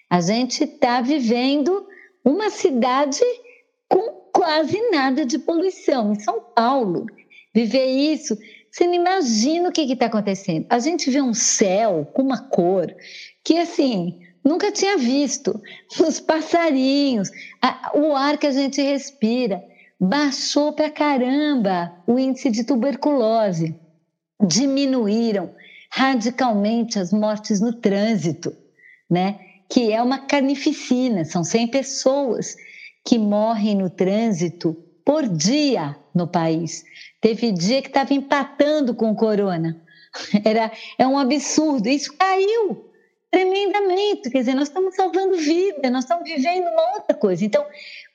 a 0.08 0.20
gente 0.20 0.62
está 0.62 1.00
vivendo 1.00 1.84
uma 2.24 2.50
cidade 2.50 3.20
com 3.88 4.30
quase 4.32 4.80
nada 4.92 5.26
de 5.26 5.40
poluição. 5.40 6.12
Em 6.12 6.20
São 6.20 6.40
Paulo, 6.54 7.06
viver 7.52 7.84
isso, 7.86 8.38
você 8.70 8.86
não 8.86 8.94
imagina 8.94 9.70
o 9.70 9.72
que 9.72 9.80
está 9.92 10.06
acontecendo. 10.06 10.66
A 10.70 10.78
gente 10.78 11.10
vê 11.10 11.20
um 11.20 11.34
céu 11.34 12.08
com 12.14 12.22
uma 12.22 12.38
cor 12.38 12.86
que, 13.42 13.58
assim, 13.58 14.20
nunca 14.44 14.70
tinha 14.70 14.96
visto. 14.96 15.60
Os 15.98 16.20
passarinhos, 16.20 17.28
a, 17.60 17.90
o 17.98 18.14
ar 18.14 18.38
que 18.38 18.46
a 18.46 18.52
gente 18.52 18.80
respira. 18.80 19.60
Baixou 20.00 20.72
para 20.74 20.88
caramba 20.88 21.92
o 22.06 22.20
índice 22.20 22.52
de 22.52 22.62
tuberculose. 22.62 23.74
Diminuíram 24.40 25.50
radicalmente 25.94 26.98
as 26.98 27.12
mortes 27.12 27.60
no 27.60 27.74
trânsito, 27.74 28.56
né? 29.10 29.38
que 29.68 29.92
é 29.92 30.02
uma 30.02 30.18
carnificina, 30.18 31.24
são 31.24 31.44
100 31.44 31.68
pessoas 31.68 32.56
que 33.04 33.18
morrem 33.18 33.74
no 33.74 33.90
trânsito 33.90 34.74
por 35.04 35.28
dia 35.28 35.94
no 36.14 36.26
país. 36.26 36.82
Teve 37.20 37.52
dia 37.52 37.82
que 37.82 37.88
estava 37.88 38.14
empatando 38.14 38.94
com 38.94 39.10
o 39.10 39.16
corona. 39.16 39.82
Era, 40.44 40.72
é 40.98 41.06
um 41.06 41.18
absurdo. 41.18 41.88
Isso 41.88 42.14
caiu 42.16 42.90
tremendamente. 43.30 44.30
Quer 44.30 44.38
dizer, 44.38 44.54
nós 44.54 44.68
estamos 44.68 44.94
salvando 44.94 45.36
vida, 45.36 45.90
nós 45.90 46.04
estamos 46.04 46.24
vivendo 46.24 46.68
uma 46.68 46.94
outra 46.94 47.14
coisa. 47.14 47.44
Então, 47.44 47.64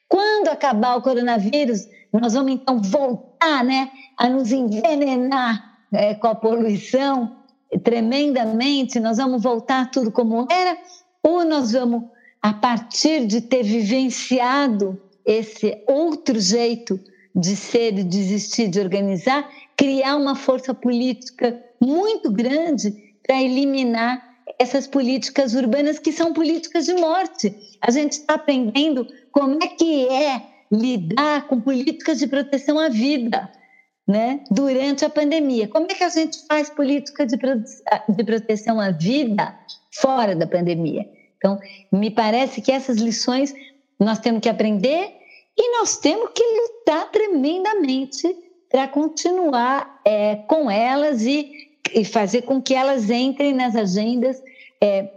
quando 0.07 0.47
acabar 0.47 0.95
o 0.95 1.01
coronavírus, 1.01 1.87
nós 2.13 2.33
vamos 2.33 2.53
então 2.53 2.81
voltar 2.81 3.63
né, 3.63 3.91
a 4.17 4.29
nos 4.29 4.51
envenenar 4.51 5.79
é, 5.91 6.15
com 6.15 6.27
a 6.27 6.35
poluição 6.35 7.37
tremendamente, 7.83 8.99
nós 8.99 9.17
vamos 9.17 9.43
voltar 9.43 9.91
tudo 9.91 10.11
como 10.11 10.47
era, 10.49 10.77
ou 11.23 11.43
nós 11.43 11.71
vamos 11.71 12.03
a 12.41 12.53
partir 12.53 13.25
de 13.25 13.41
ter 13.41 13.63
vivenciado 13.63 15.01
esse 15.25 15.83
outro 15.87 16.39
jeito 16.39 16.99
de 17.35 17.55
ser 17.55 17.99
e 17.99 18.03
de 18.03 18.17
existir, 18.17 18.67
de 18.67 18.79
organizar, 18.79 19.47
criar 19.75 20.15
uma 20.15 20.35
força 20.35 20.73
política 20.73 21.61
muito 21.79 22.31
grande 22.31 22.91
para 23.25 23.41
eliminar 23.41 24.25
essas 24.57 24.87
políticas 24.87 25.53
urbanas 25.53 25.99
que 25.99 26.11
são 26.11 26.33
políticas 26.33 26.85
de 26.85 26.93
morte. 26.93 27.53
A 27.81 27.91
gente 27.91 28.13
está 28.13 28.35
aprendendo 28.35 29.07
como 29.31 29.61
é 29.61 29.67
que 29.67 30.07
é 30.07 30.41
lidar 30.71 31.47
com 31.47 31.61
políticas 31.61 32.19
de 32.19 32.27
proteção 32.27 32.79
à 32.79 32.89
vida, 32.89 33.49
né? 34.07 34.41
Durante 34.49 35.03
a 35.03 35.09
pandemia, 35.09 35.67
como 35.67 35.87
é 35.89 35.93
que 35.93 36.03
a 36.03 36.09
gente 36.09 36.37
faz 36.47 36.69
política 36.69 37.25
de, 37.25 37.35
de 37.35 38.23
proteção 38.23 38.79
à 38.79 38.91
vida 38.91 39.53
fora 39.91 40.35
da 40.35 40.47
pandemia? 40.47 41.05
Então, 41.37 41.59
me 41.91 42.09
parece 42.09 42.61
que 42.61 42.71
essas 42.71 42.97
lições 42.97 43.53
nós 43.99 44.19
temos 44.19 44.41
que 44.41 44.49
aprender 44.49 45.11
e 45.57 45.79
nós 45.79 45.97
temos 45.97 46.31
que 46.33 46.43
lutar 46.43 47.11
tremendamente 47.11 48.33
para 48.69 48.87
continuar 48.87 49.99
é, 50.05 50.35
com 50.35 50.69
elas 50.69 51.23
e, 51.23 51.51
e, 51.93 52.05
fazer 52.05 52.43
com 52.43 52.61
que 52.61 52.73
elas 52.73 53.09
entrem 53.09 53.53
nas 53.53 53.75
agendas 53.75 54.41
é, 54.81 55.09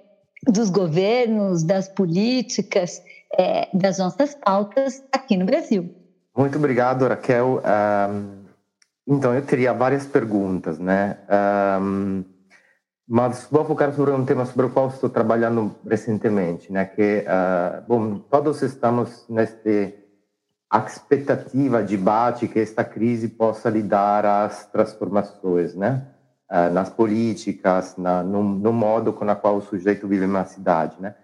dos 0.47 0.71
governos, 0.71 1.63
das 1.63 1.89
políticas, 1.89 3.03
é, 3.37 3.69
das 3.75 3.99
nossas 3.99 4.35
pautas 4.35 5.03
aqui 5.13 5.37
no 5.37 5.45
Brasil. 5.45 5.95
Muito 6.37 6.57
obrigado, 6.57 7.07
Raquel. 7.07 7.61
Um, 7.61 8.40
então, 9.11 9.35
eu 9.35 9.43
teria 9.43 9.73
várias 9.73 10.07
perguntas, 10.07 10.79
né? 10.79 11.19
Um, 11.83 12.25
mas 13.09 13.49
vou 13.51 13.65
focar 13.65 13.93
sobre 13.93 14.13
um 14.13 14.25
tema 14.25 14.47
sobre 14.47 14.67
o 14.67 14.71
qual 14.71 14.87
estou 14.87 15.11
trabalhando 15.11 15.75
recentemente, 15.85 16.73
né? 16.73 16.85
Que, 16.85 17.25
uh, 17.27 17.83
bom, 17.89 18.21
todos 18.21 18.63
estamos 18.63 19.27
neste 19.29 19.97
expectativa, 20.87 21.83
debate 21.83 22.47
que 22.47 22.61
esta 22.61 22.85
crise 22.85 23.27
possa 23.27 23.69
lidar 23.69 24.25
às 24.25 24.67
transformações, 24.67 25.75
né? 25.75 26.07
Uh, 26.49 26.73
nas 26.73 26.89
políticas, 26.89 27.97
na, 27.97 28.23
no, 28.23 28.45
no, 28.45 28.73
modo 28.73 29.13
com 29.13 29.25
o 29.25 29.37
qual 29.37 29.57
o 29.57 29.63
sujeito 29.63 30.07
vive 30.07 30.25
uma 30.25 30.45
cidade, 30.45 30.95
né? 31.01 31.17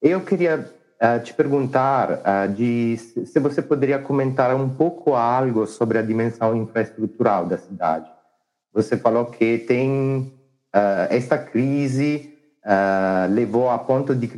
Eu 0.00 0.22
queria 0.22 0.74
uh, 1.00 1.22
te 1.22 1.32
perguntar 1.34 2.48
de 2.54 2.96
se 2.96 3.38
você 3.38 3.62
poderia 3.62 3.98
comentar 3.98 4.54
um 4.54 4.68
pouco 4.68 5.14
algo 5.14 5.66
sobre 5.66 5.98
a 5.98 6.02
dimensão 6.02 6.56
infraestrutural 6.56 7.46
da 7.46 7.58
cidade. 7.58 8.10
Você 8.72 8.96
falou 8.96 9.26
que 9.26 9.58
tem 9.58 10.32
uh, 10.74 11.08
esta 11.08 11.38
crise 11.38 12.36
uh, 12.66 13.32
levou 13.32 13.70
a 13.70 13.78
ponto 13.78 14.14
de 14.14 14.28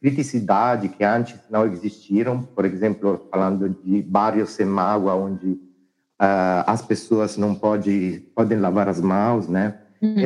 criticidade 0.00 0.88
que 0.88 1.04
antes 1.04 1.38
não 1.50 1.66
existiram, 1.66 2.42
por 2.42 2.64
exemplo, 2.64 3.26
falando 3.30 3.68
de 3.68 4.02
bairros 4.02 4.50
sem 4.50 4.66
água, 4.78 5.14
onde 5.14 5.50
uh, 5.50 6.64
as 6.66 6.80
pessoas 6.82 7.36
não 7.36 7.54
pode, 7.54 8.22
podem 8.34 8.58
lavar 8.58 8.88
as 8.88 9.00
mãos, 9.00 9.48
né? 9.48 9.78
Uhum. 10.00 10.18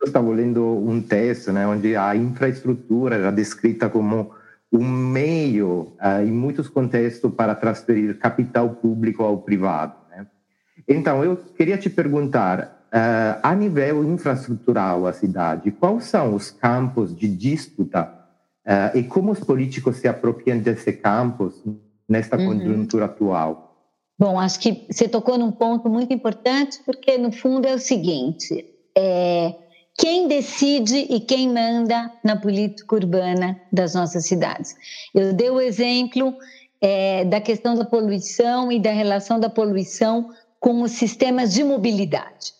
Eu 0.00 0.06
estava 0.06 0.30
lendo 0.30 0.64
um 0.64 1.00
texto, 1.00 1.52
né, 1.52 1.66
onde 1.66 1.96
a 1.96 2.14
infraestrutura 2.14 3.16
era 3.16 3.32
descrita 3.32 3.88
como 3.88 4.30
um 4.72 4.86
meio, 4.86 5.92
uh, 6.00 6.22
em 6.22 6.30
muitos 6.30 6.68
contextos, 6.68 7.32
para 7.34 7.54
transferir 7.54 8.18
capital 8.18 8.70
público 8.70 9.22
ao 9.22 9.38
privado. 9.38 9.94
Né? 10.10 10.26
Então, 10.86 11.24
eu 11.24 11.36
queria 11.36 11.78
te 11.78 11.90
perguntar, 11.90 12.76
Uh, 12.88 13.36
a 13.42 13.54
nível 13.54 14.02
infraestrutural, 14.02 15.06
a 15.06 15.12
cidade, 15.12 15.70
quais 15.70 16.04
são 16.04 16.34
os 16.34 16.50
campos 16.50 17.14
de 17.14 17.28
disputa 17.28 18.18
Uh, 18.68 18.98
e 18.98 19.02
como 19.02 19.32
os 19.32 19.40
políticos 19.40 19.96
se 19.96 20.06
apropriam 20.06 20.58
desse 20.58 20.92
campus 20.92 21.54
nesta 22.06 22.36
uhum. 22.36 22.48
conjuntura 22.48 23.06
atual? 23.06 23.74
Bom, 24.18 24.38
acho 24.38 24.60
que 24.60 24.86
você 24.90 25.08
tocou 25.08 25.38
num 25.38 25.50
ponto 25.50 25.88
muito 25.88 26.12
importante, 26.12 26.78
porque 26.84 27.16
no 27.16 27.32
fundo 27.32 27.66
é 27.66 27.74
o 27.74 27.78
seguinte: 27.78 28.66
é, 28.94 29.54
quem 29.98 30.28
decide 30.28 30.96
e 31.10 31.18
quem 31.18 31.52
manda 31.52 32.10
na 32.22 32.36
política 32.36 32.94
urbana 32.94 33.60
das 33.72 33.94
nossas 33.94 34.26
cidades? 34.26 34.76
Eu 35.12 35.32
dei 35.32 35.50
o 35.50 35.60
exemplo 35.60 36.32
é, 36.80 37.24
da 37.24 37.40
questão 37.40 37.74
da 37.74 37.84
poluição 37.84 38.70
e 38.70 38.78
da 38.78 38.92
relação 38.92 39.40
da 39.40 39.50
poluição 39.50 40.30
com 40.60 40.82
os 40.82 40.92
sistemas 40.92 41.52
de 41.52 41.64
mobilidade. 41.64 42.54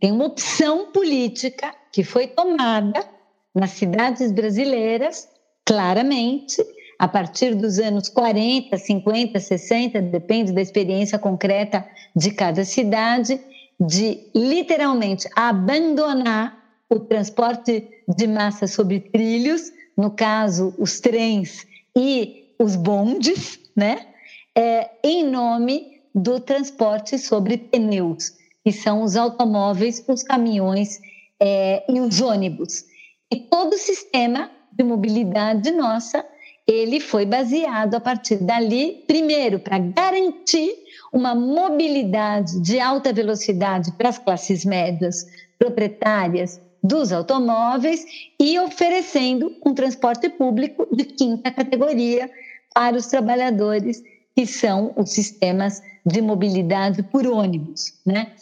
Tem 0.00 0.12
uma 0.12 0.26
opção 0.26 0.92
política 0.92 1.74
que 1.92 2.04
foi 2.04 2.28
tomada 2.28 3.04
nas 3.52 3.70
cidades 3.70 4.30
brasileiras, 4.30 5.28
claramente, 5.64 6.64
a 6.96 7.08
partir 7.08 7.56
dos 7.56 7.80
anos 7.80 8.08
40, 8.08 8.78
50, 8.78 9.40
60, 9.40 10.00
depende 10.00 10.52
da 10.52 10.62
experiência 10.62 11.18
concreta 11.18 11.84
de 12.14 12.30
cada 12.30 12.64
cidade, 12.64 13.40
de 13.78 14.28
literalmente 14.34 15.28
abandonar 15.34 16.56
o 16.88 17.00
transporte 17.00 17.88
de 18.08 18.26
massa 18.26 18.66
sobre 18.66 19.00
trilhos, 19.00 19.72
no 19.96 20.10
caso, 20.10 20.74
os 20.78 21.00
trens 21.00 21.66
e 21.96 22.54
os 22.58 22.76
bondes, 22.76 23.58
né? 23.74 24.06
É, 24.54 24.90
em 25.04 25.24
nome 25.24 26.00
do 26.14 26.40
transporte 26.40 27.18
sobre 27.18 27.58
pneus, 27.58 28.32
que 28.64 28.72
são 28.72 29.02
os 29.02 29.16
automóveis, 29.16 30.02
os 30.08 30.22
caminhões 30.22 31.00
é, 31.38 31.84
e 31.88 32.00
os 32.00 32.20
ônibus. 32.20 32.84
E 33.30 33.36
todo 33.36 33.74
o 33.74 33.78
sistema 33.78 34.50
de 34.72 34.82
mobilidade 34.82 35.70
nossa, 35.70 36.24
ele 36.66 37.00
foi 37.00 37.26
baseado 37.26 37.94
a 37.94 38.00
partir 38.00 38.36
dali, 38.36 39.04
primeiro, 39.06 39.58
para 39.58 39.78
garantir 39.78 40.74
uma 41.12 41.34
mobilidade 41.34 42.60
de 42.60 42.80
alta 42.80 43.12
velocidade 43.12 43.92
para 43.92 44.08
as 44.08 44.18
classes 44.18 44.64
médias 44.64 45.26
proprietárias 45.58 46.60
dos 46.82 47.12
automóveis 47.12 48.04
e 48.40 48.58
oferecendo 48.58 49.52
um 49.64 49.74
transporte 49.74 50.28
público 50.28 50.86
de 50.94 51.04
quinta 51.04 51.50
categoria 51.50 52.30
para 52.74 52.96
os 52.96 53.06
trabalhadores, 53.06 54.02
que 54.34 54.46
são 54.46 54.92
os 54.96 55.10
sistemas 55.10 55.82
de 56.04 56.20
mobilidade 56.20 57.02
por 57.02 57.26
ônibus, 57.26 57.94
né? 58.04 58.32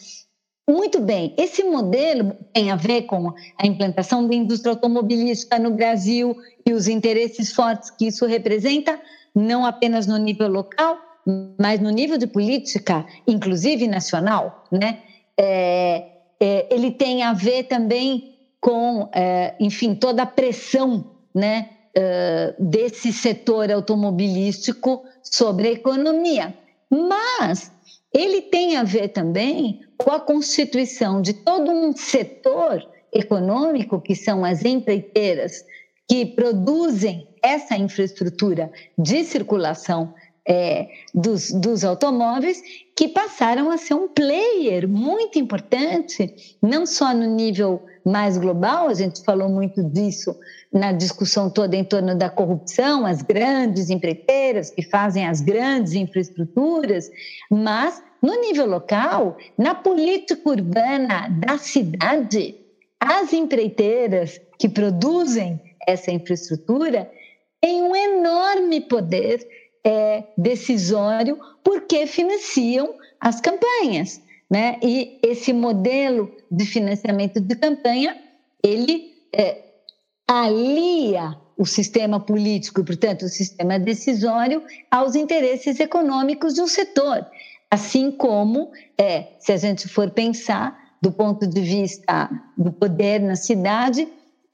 Muito 0.67 0.99
bem, 0.99 1.33
esse 1.37 1.63
modelo 1.63 2.35
tem 2.51 2.71
a 2.71 2.75
ver 2.75 3.03
com 3.03 3.31
a 3.57 3.67
implantação 3.67 4.27
da 4.27 4.33
indústria 4.33 4.71
automobilística 4.71 5.59
no 5.59 5.71
Brasil 5.71 6.35
e 6.65 6.73
os 6.73 6.87
interesses 6.87 7.53
fortes 7.53 7.91
que 7.91 8.07
isso 8.07 8.25
representa, 8.25 8.99
não 9.33 9.63
apenas 9.63 10.07
no 10.07 10.17
nível 10.17 10.47
local, 10.47 10.97
mas 11.59 11.79
no 11.79 11.89
nível 11.89 12.17
de 12.17 12.27
política, 12.27 13.05
inclusive 13.27 13.87
nacional, 13.87 14.63
né? 14.71 14.99
É, 15.37 16.05
é, 16.39 16.67
ele 16.73 16.91
tem 16.91 17.23
a 17.23 17.33
ver 17.33 17.63
também 17.63 18.35
com, 18.59 19.09
é, 19.13 19.55
enfim, 19.59 19.95
toda 19.95 20.23
a 20.23 20.25
pressão, 20.25 21.11
né, 21.33 21.69
é, 21.93 22.55
desse 22.57 23.11
setor 23.11 23.71
automobilístico 23.71 25.03
sobre 25.23 25.67
a 25.67 25.71
economia. 25.71 26.53
Mas 26.89 27.71
ele 28.13 28.41
tem 28.41 28.77
a 28.77 28.83
ver 28.83 29.09
também 29.09 29.81
com 29.97 30.11
a 30.11 30.19
constituição 30.19 31.21
de 31.21 31.33
todo 31.33 31.71
um 31.71 31.95
setor 31.95 32.85
econômico, 33.11 34.01
que 34.01 34.15
são 34.15 34.43
as 34.43 34.63
empreiteiras, 34.63 35.65
que 36.07 36.25
produzem 36.25 37.27
essa 37.41 37.77
infraestrutura 37.77 38.71
de 38.97 39.23
circulação 39.23 40.13
é, 40.47 40.89
dos, 41.13 41.51
dos 41.51 41.83
automóveis, 41.83 42.61
que 42.95 43.07
passaram 43.07 43.71
a 43.71 43.77
ser 43.77 43.95
um 43.95 44.07
player 44.07 44.87
muito 44.87 45.39
importante, 45.39 46.57
não 46.61 46.85
só 46.85 47.13
no 47.13 47.25
nível 47.25 47.81
mais 48.05 48.37
global, 48.37 48.87
a 48.87 48.93
gente 48.93 49.23
falou 49.23 49.49
muito 49.49 49.83
disso 49.83 50.37
na 50.71 50.91
discussão 50.91 51.49
toda 51.49 51.75
em 51.75 51.83
torno 51.83 52.15
da 52.15 52.29
corrupção, 52.29 53.05
as 53.05 53.21
grandes 53.21 53.89
empreiteiras 53.89 54.69
que 54.69 54.83
fazem 54.83 55.25
as 55.25 55.41
grandes 55.41 55.93
infraestruturas, 55.93 57.09
mas 57.49 58.03
no 58.21 58.39
nível 58.41 58.65
local, 58.65 59.37
na 59.57 59.73
política 59.73 60.49
urbana 60.49 61.27
da 61.29 61.57
cidade, 61.57 62.55
as 62.99 63.33
empreiteiras 63.33 64.39
que 64.59 64.69
produzem 64.69 65.59
essa 65.87 66.11
infraestrutura 66.11 67.09
têm 67.61 67.81
um 67.83 67.95
enorme 67.95 68.81
poder 68.81 69.47
é, 69.85 70.23
decisório 70.35 71.37
porque 71.63 72.07
financiam 72.07 72.95
as 73.21 73.39
campanhas. 73.39 74.19
Né? 74.49 74.79
E 74.81 75.19
esse 75.23 75.53
modelo 75.53 76.31
de 76.51 76.65
financiamento 76.65 77.39
de 77.39 77.55
campanha, 77.55 78.17
ele 78.63 79.13
é, 79.31 79.63
alia 80.27 81.37
o 81.57 81.65
sistema 81.65 82.19
político, 82.19 82.83
portanto, 82.83 83.23
o 83.23 83.29
sistema 83.29 83.79
decisório, 83.79 84.61
aos 84.91 85.15
interesses 85.15 85.79
econômicos 85.79 86.55
do 86.55 86.67
setor. 86.67 87.25
Assim 87.71 88.11
como, 88.11 88.71
é, 88.97 89.27
se 89.39 89.51
a 89.51 89.57
gente 89.57 89.87
for 89.87 90.09
pensar 90.09 90.77
do 91.01 91.11
ponto 91.11 91.47
de 91.47 91.61
vista 91.61 92.29
do 92.57 92.71
poder 92.71 93.21
na 93.21 93.35
cidade, 93.35 94.07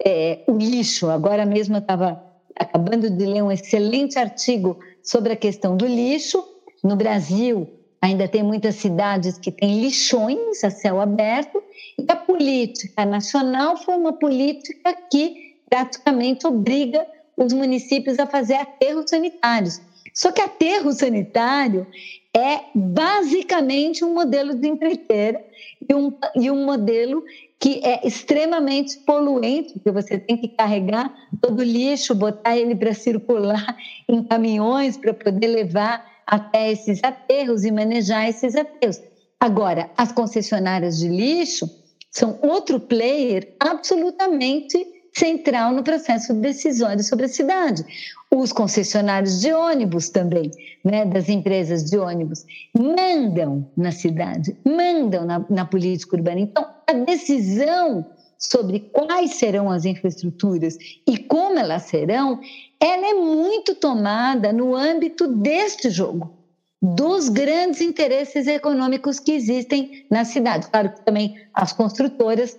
é, 0.05 0.43
o 0.47 0.57
lixo. 0.57 1.09
Agora 1.09 1.45
mesmo 1.45 1.75
eu 1.75 1.79
estava 1.79 2.21
acabando 2.55 3.09
de 3.09 3.25
ler 3.25 3.41
um 3.41 3.51
excelente 3.51 4.19
artigo 4.19 4.79
sobre 5.03 5.33
a 5.33 5.35
questão 5.35 5.75
do 5.75 5.85
lixo. 5.85 6.43
No 6.83 6.95
Brasil, 6.95 7.69
ainda 8.01 8.27
tem 8.27 8.43
muitas 8.43 8.75
cidades 8.75 9.37
que 9.37 9.51
têm 9.51 9.81
lixões 9.81 10.63
a 10.63 10.69
céu 10.69 10.99
aberto, 10.99 11.61
e 11.97 12.05
a 12.07 12.15
política 12.15 13.05
nacional 13.05 13.77
foi 13.77 13.95
uma 13.95 14.13
política 14.13 14.93
que 15.11 15.55
praticamente 15.69 16.47
obriga 16.47 17.05
os 17.37 17.53
municípios 17.53 18.19
a 18.19 18.25
fazer 18.25 18.55
aterros 18.55 19.09
sanitários. 19.09 19.81
Só 20.13 20.31
que 20.31 20.41
aterro 20.41 20.91
sanitário 20.91 21.87
é 22.33 22.61
basicamente 22.73 24.03
um 24.03 24.13
modelo 24.13 24.55
de 24.55 24.67
empreiteira 24.67 25.43
e 25.87 25.93
um, 25.93 26.13
e 26.35 26.51
um 26.51 26.65
modelo 26.65 27.23
que 27.61 27.79
é 27.83 28.05
extremamente 28.05 28.97
poluente, 29.01 29.73
porque 29.73 29.91
você 29.91 30.17
tem 30.17 30.35
que 30.35 30.47
carregar 30.47 31.13
todo 31.39 31.59
o 31.59 31.63
lixo, 31.63 32.15
botar 32.15 32.57
ele 32.57 32.75
para 32.75 32.91
circular 32.91 33.77
em 34.09 34.23
caminhões 34.23 34.97
para 34.97 35.13
poder 35.13 35.45
levar 35.45 36.03
até 36.25 36.71
esses 36.71 37.03
aterros 37.03 37.63
e 37.63 37.71
manejar 37.71 38.27
esses 38.27 38.55
aterros. 38.55 38.99
Agora, 39.39 39.91
as 39.95 40.11
concessionárias 40.11 40.97
de 40.97 41.07
lixo 41.07 41.69
são 42.09 42.39
outro 42.41 42.79
player 42.79 43.55
absolutamente 43.59 44.83
central 45.13 45.73
no 45.73 45.83
processo 45.83 46.33
decisório 46.33 47.03
sobre 47.03 47.25
a 47.25 47.29
cidade. 47.29 47.85
Os 48.33 48.53
concessionários 48.53 49.41
de 49.41 49.53
ônibus 49.53 50.09
também, 50.09 50.49
né, 50.83 51.05
das 51.05 51.27
empresas 51.27 51.83
de 51.83 51.97
ônibus, 51.97 52.45
mandam 52.73 53.69
na 53.75 53.91
cidade, 53.91 54.57
mandam 54.65 55.25
na, 55.25 55.45
na 55.49 55.65
política 55.65 56.15
urbana. 56.15 56.39
Então, 56.39 56.65
a 56.87 56.93
decisão 56.93 58.05
sobre 58.41 58.79
quais 58.91 59.35
serão 59.35 59.69
as 59.69 59.85
infraestruturas 59.85 60.77
e 61.07 61.17
como 61.17 61.59
elas 61.59 61.83
serão, 61.83 62.39
ela 62.79 63.07
é 63.07 63.13
muito 63.13 63.75
tomada 63.75 64.51
no 64.51 64.75
âmbito 64.75 65.27
deste 65.27 65.91
jogo, 65.91 66.33
dos 66.81 67.29
grandes 67.29 67.81
interesses 67.81 68.47
econômicos 68.47 69.19
que 69.19 69.33
existem 69.33 70.07
na 70.09 70.25
cidade. 70.25 70.67
Claro 70.67 70.89
que 70.93 71.05
também 71.05 71.35
as 71.53 71.71
construtoras 71.71 72.57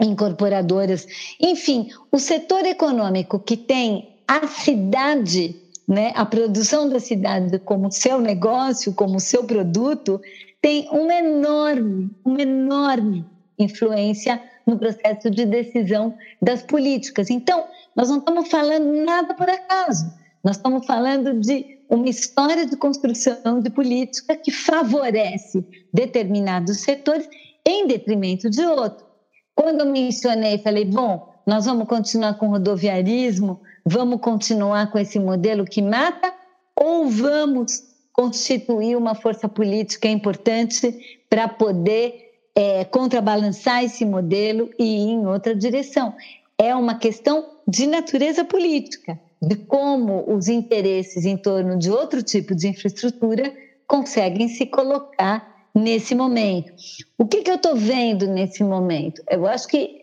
incorporadoras, 0.00 1.06
enfim, 1.40 1.90
o 2.10 2.18
setor 2.18 2.64
econômico 2.66 3.38
que 3.38 3.56
tem 3.56 4.16
a 4.26 4.46
cidade, 4.46 5.56
né, 5.86 6.12
a 6.14 6.24
produção 6.24 6.88
da 6.88 6.98
cidade 6.98 7.58
como 7.60 7.92
seu 7.92 8.20
negócio, 8.20 8.92
como 8.94 9.20
seu 9.20 9.44
produto, 9.44 10.20
tem 10.60 10.88
uma 10.90 11.14
enorme, 11.14 12.10
uma 12.24 12.42
enorme 12.42 13.24
influência 13.58 14.42
no 14.66 14.78
processo 14.78 15.30
de 15.30 15.44
decisão 15.44 16.14
das 16.40 16.62
políticas. 16.62 17.30
Então, 17.30 17.64
nós 17.94 18.08
não 18.08 18.18
estamos 18.18 18.48
falando 18.48 19.04
nada 19.04 19.34
por 19.34 19.48
acaso. 19.48 20.10
Nós 20.42 20.56
estamos 20.56 20.86
falando 20.86 21.38
de 21.40 21.78
uma 21.88 22.08
história 22.08 22.66
de 22.66 22.76
construção 22.76 23.60
de 23.60 23.70
política 23.70 24.36
que 24.36 24.50
favorece 24.50 25.64
determinados 25.92 26.80
setores 26.80 27.28
em 27.64 27.86
detrimento 27.86 28.50
de 28.50 28.62
outros. 28.62 29.13
Quando 29.54 29.80
eu 29.80 29.86
mencionei, 29.86 30.58
falei, 30.58 30.84
bom, 30.84 31.32
nós 31.46 31.66
vamos 31.66 31.86
continuar 31.86 32.34
com 32.34 32.48
o 32.48 32.50
rodoviarismo, 32.50 33.60
vamos 33.84 34.20
continuar 34.20 34.90
com 34.90 34.98
esse 34.98 35.18
modelo 35.18 35.64
que 35.64 35.82
mata, 35.82 36.32
ou 36.74 37.06
vamos 37.08 37.82
constituir 38.12 38.96
uma 38.96 39.14
força 39.14 39.48
política 39.48 40.08
importante 40.08 41.20
para 41.28 41.48
poder 41.48 42.32
é, 42.54 42.84
contrabalançar 42.84 43.84
esse 43.84 44.04
modelo 44.04 44.70
e 44.78 44.84
ir 44.84 45.10
em 45.10 45.26
outra 45.26 45.54
direção. 45.54 46.14
é 46.56 46.74
uma 46.74 46.96
questão 46.96 47.44
de 47.66 47.86
natureza 47.86 48.44
política, 48.44 49.18
de 49.42 49.56
como 49.56 50.24
os 50.32 50.48
interesses 50.48 51.24
em 51.24 51.36
torno 51.36 51.76
de 51.76 51.90
outro 51.90 52.22
tipo 52.22 52.54
de 52.54 52.68
infraestrutura 52.68 53.52
conseguem 53.86 54.48
se 54.48 54.66
colocar 54.66 55.53
nesse 55.74 56.14
momento. 56.14 56.72
O 57.18 57.26
que, 57.26 57.42
que 57.42 57.50
eu 57.50 57.56
estou 57.56 57.74
vendo 57.74 58.26
nesse 58.26 58.62
momento? 58.62 59.22
Eu 59.28 59.46
acho 59.46 59.66
que 59.66 60.00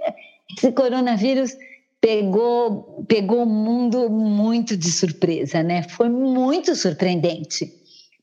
esse 0.57 0.71
coronavírus 0.71 1.55
pegou, 2.01 3.05
pegou 3.07 3.43
o 3.43 3.45
mundo 3.45 4.09
muito 4.09 4.75
de 4.75 4.91
surpresa, 4.91 5.63
né? 5.63 5.83
Foi 5.83 6.09
muito 6.09 6.75
surpreendente. 6.75 7.71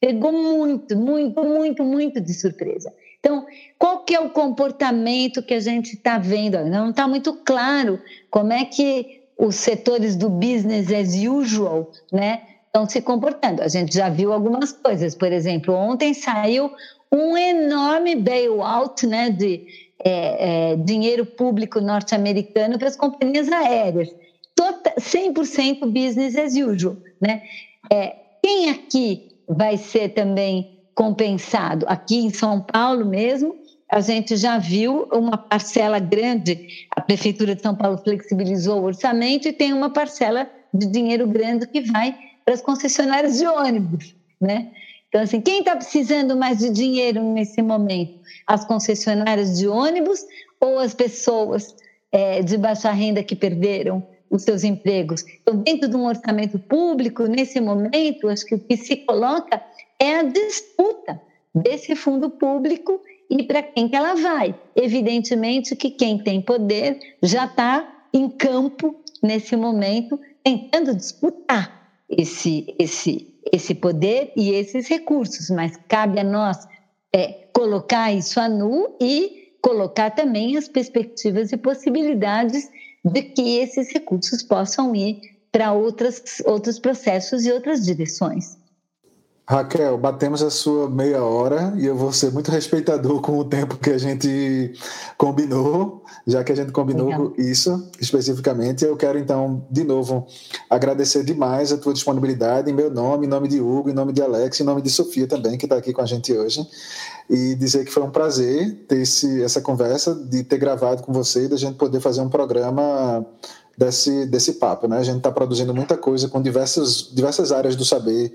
Pegou 0.00 0.32
muito, 0.32 0.96
muito, 0.96 1.42
muito, 1.42 1.84
muito 1.84 2.20
de 2.20 2.34
surpresa. 2.34 2.92
Então, 3.20 3.46
qual 3.78 4.04
que 4.04 4.14
é 4.14 4.20
o 4.20 4.30
comportamento 4.30 5.42
que 5.42 5.54
a 5.54 5.60
gente 5.60 5.94
está 5.94 6.18
vendo? 6.18 6.64
Não 6.66 6.90
está 6.90 7.08
muito 7.08 7.34
claro 7.44 8.00
como 8.30 8.52
é 8.52 8.64
que 8.64 9.22
os 9.36 9.56
setores 9.56 10.16
do 10.16 10.28
business 10.28 10.90
as 10.92 11.14
usual, 11.14 11.90
né, 12.12 12.42
estão 12.66 12.88
se 12.88 13.00
comportando. 13.00 13.62
A 13.62 13.68
gente 13.68 13.94
já 13.94 14.08
viu 14.08 14.32
algumas 14.32 14.72
coisas. 14.72 15.14
Por 15.14 15.32
exemplo, 15.32 15.74
ontem 15.74 16.14
saiu 16.14 16.70
um 17.12 17.36
enorme 17.36 18.14
bailout, 18.14 19.06
né, 19.06 19.30
de 19.30 19.66
é, 20.04 20.72
é, 20.72 20.76
dinheiro 20.76 21.26
público 21.26 21.80
norte-americano 21.80 22.78
para 22.78 22.88
as 22.88 22.96
companhias 22.96 23.50
aéreas. 23.50 24.08
Tota, 24.54 24.94
100% 24.98 25.86
business 25.90 26.36
as 26.36 26.54
usual, 26.54 26.96
né? 27.20 27.42
É, 27.90 28.16
quem 28.42 28.70
aqui 28.70 29.36
vai 29.48 29.76
ser 29.76 30.10
também 30.10 30.80
compensado? 30.94 31.86
Aqui 31.88 32.18
em 32.18 32.30
São 32.30 32.60
Paulo 32.60 33.04
mesmo, 33.04 33.54
a 33.90 34.00
gente 34.00 34.36
já 34.36 34.58
viu 34.58 35.08
uma 35.12 35.38
parcela 35.38 35.98
grande, 35.98 36.86
a 36.94 37.00
Prefeitura 37.00 37.54
de 37.54 37.62
São 37.62 37.74
Paulo 37.74 37.98
flexibilizou 37.98 38.80
o 38.80 38.84
orçamento 38.84 39.48
e 39.48 39.52
tem 39.52 39.72
uma 39.72 39.90
parcela 39.90 40.48
de 40.74 40.86
dinheiro 40.86 41.26
grande 41.26 41.66
que 41.66 41.80
vai 41.80 42.14
para 42.44 42.54
as 42.54 42.60
concessionárias 42.60 43.38
de 43.38 43.46
ônibus, 43.46 44.14
né? 44.40 44.70
Então, 45.08 45.22
assim, 45.22 45.40
quem 45.40 45.60
está 45.60 45.74
precisando 45.74 46.36
mais 46.36 46.58
de 46.58 46.70
dinheiro 46.70 47.22
nesse 47.22 47.62
momento? 47.62 48.20
As 48.46 48.64
concessionárias 48.64 49.58
de 49.58 49.66
ônibus 49.66 50.24
ou 50.60 50.78
as 50.78 50.94
pessoas 50.94 51.74
é, 52.12 52.42
de 52.42 52.58
baixa 52.58 52.90
renda 52.90 53.22
que 53.22 53.34
perderam 53.34 54.06
os 54.30 54.42
seus 54.42 54.64
empregos? 54.64 55.24
Então, 55.42 55.56
dentro 55.62 55.88
de 55.88 55.96
um 55.96 56.06
orçamento 56.06 56.58
público, 56.58 57.24
nesse 57.24 57.60
momento, 57.60 58.28
acho 58.28 58.44
que 58.44 58.54
o 58.54 58.58
que 58.58 58.76
se 58.76 58.96
coloca 58.96 59.62
é 59.98 60.16
a 60.16 60.22
disputa 60.22 61.20
desse 61.54 61.96
fundo 61.96 62.30
público 62.30 63.00
e 63.30 63.42
para 63.42 63.62
quem 63.62 63.88
que 63.88 63.96
ela 63.96 64.14
vai. 64.14 64.54
Evidentemente 64.76 65.74
que 65.74 65.90
quem 65.90 66.18
tem 66.18 66.40
poder 66.40 66.98
já 67.22 67.46
está 67.46 68.06
em 68.12 68.28
campo 68.28 68.94
nesse 69.22 69.56
momento 69.56 70.18
tentando 70.42 70.94
disputar 70.94 71.90
esse, 72.08 72.74
esse, 72.78 73.34
esse 73.52 73.74
poder 73.74 74.32
e 74.36 74.50
esses 74.50 74.88
recursos, 74.88 75.50
mas 75.50 75.76
cabe 75.88 76.18
a 76.18 76.24
nós 76.24 76.66
é, 77.12 77.48
colocar 77.52 78.12
isso 78.12 78.40
a 78.40 78.48
nu 78.48 78.96
e 79.00 79.54
colocar 79.60 80.10
também 80.10 80.56
as 80.56 80.68
perspectivas 80.68 81.52
e 81.52 81.56
possibilidades 81.56 82.68
de 83.04 83.22
que 83.22 83.58
esses 83.58 83.92
recursos 83.92 84.42
possam 84.42 84.94
ir 84.94 85.20
para 85.50 85.72
outros 85.72 86.78
processos 86.80 87.46
e 87.46 87.52
outras 87.52 87.84
direções. 87.84 88.56
Raquel, 89.50 89.96
batemos 89.96 90.42
a 90.42 90.50
sua 90.50 90.90
meia 90.90 91.24
hora 91.24 91.72
e 91.78 91.86
eu 91.86 91.96
vou 91.96 92.12
ser 92.12 92.30
muito 92.30 92.50
respeitador 92.50 93.22
com 93.22 93.38
o 93.38 93.44
tempo 93.46 93.78
que 93.78 93.88
a 93.88 93.96
gente 93.96 94.74
combinou, 95.16 96.04
já 96.26 96.44
que 96.44 96.52
a 96.52 96.54
gente 96.54 96.70
combinou 96.70 97.08
Legal. 97.08 97.32
isso 97.38 97.90
especificamente. 97.98 98.84
Eu 98.84 98.94
quero 98.94 99.18
então, 99.18 99.66
de 99.70 99.84
novo, 99.84 100.26
agradecer 100.68 101.24
demais 101.24 101.72
a 101.72 101.78
tua 101.78 101.94
disponibilidade 101.94 102.70
em 102.70 102.74
meu 102.74 102.90
nome, 102.90 103.24
em 103.24 103.28
nome 103.30 103.48
de 103.48 103.58
Hugo, 103.58 103.88
em 103.88 103.94
nome 103.94 104.12
de 104.12 104.20
Alex, 104.20 104.60
em 104.60 104.64
nome 104.64 104.82
de 104.82 104.90
Sofia 104.90 105.26
também, 105.26 105.56
que 105.56 105.64
está 105.64 105.78
aqui 105.78 105.94
com 105.94 106.02
a 106.02 106.06
gente 106.06 106.30
hoje. 106.30 106.68
E 107.30 107.54
dizer 107.54 107.86
que 107.86 107.90
foi 107.90 108.02
um 108.02 108.10
prazer 108.10 108.84
ter 108.86 109.00
esse, 109.00 109.42
essa 109.42 109.62
conversa, 109.62 110.14
de 110.14 110.44
ter 110.44 110.58
gravado 110.58 111.02
com 111.02 111.10
você 111.10 111.44
e 111.44 111.48
da 111.48 111.56
gente 111.56 111.76
poder 111.76 112.00
fazer 112.00 112.20
um 112.20 112.28
programa 112.28 113.24
desse, 113.78 114.26
desse 114.26 114.54
papo. 114.54 114.88
Né? 114.88 114.98
A 114.98 115.04
gente 115.04 115.18
está 115.18 115.30
produzindo 115.30 115.72
muita 115.72 115.96
coisa 115.96 116.28
com 116.28 116.42
diversas, 116.42 117.08
diversas 117.14 117.52
áreas 117.52 117.76
do 117.76 117.84
saber, 117.84 118.32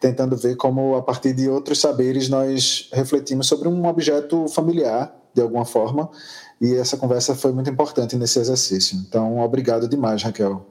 tentando 0.00 0.36
ver 0.36 0.54
como, 0.54 0.94
a 0.94 1.02
partir 1.02 1.32
de 1.32 1.48
outros 1.48 1.80
saberes, 1.80 2.28
nós 2.28 2.88
refletimos 2.92 3.48
sobre 3.48 3.68
um 3.68 3.86
objeto 3.86 4.46
familiar, 4.46 5.12
de 5.34 5.42
alguma 5.42 5.64
forma, 5.64 6.08
e 6.60 6.76
essa 6.76 6.96
conversa 6.96 7.34
foi 7.34 7.52
muito 7.52 7.68
importante 7.68 8.14
nesse 8.14 8.38
exercício. 8.38 8.96
Então, 9.08 9.40
obrigado 9.40 9.88
demais, 9.88 10.22
Raquel. 10.22 10.64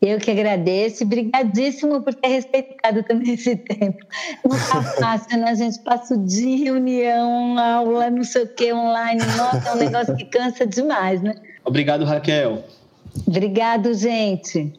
Eu 0.00 0.18
que 0.18 0.30
agradeço, 0.30 1.06
brigadíssimo 1.06 2.02
por 2.02 2.14
ter 2.14 2.28
respeitado 2.28 3.02
também 3.02 3.32
esse 3.32 3.56
tempo. 3.56 3.98
Não 4.46 4.56
está 4.56 4.82
fácil, 5.00 5.38
né? 5.38 5.50
A 5.50 5.54
gente 5.54 5.78
passa 5.80 6.14
o 6.14 6.24
dia, 6.24 6.72
reunião, 6.72 7.58
aula, 7.58 8.10
não 8.10 8.22
sei 8.22 8.44
o 8.44 8.48
que, 8.48 8.72
online. 8.72 9.20
Nossa, 9.36 9.68
é 9.68 9.72
um 9.72 9.78
negócio 9.78 10.16
que 10.16 10.26
cansa 10.26 10.66
demais, 10.66 11.22
né? 11.22 11.34
Obrigado, 11.64 12.04
Raquel. 12.04 12.62
Obrigado, 13.26 13.94
gente. 13.94 14.72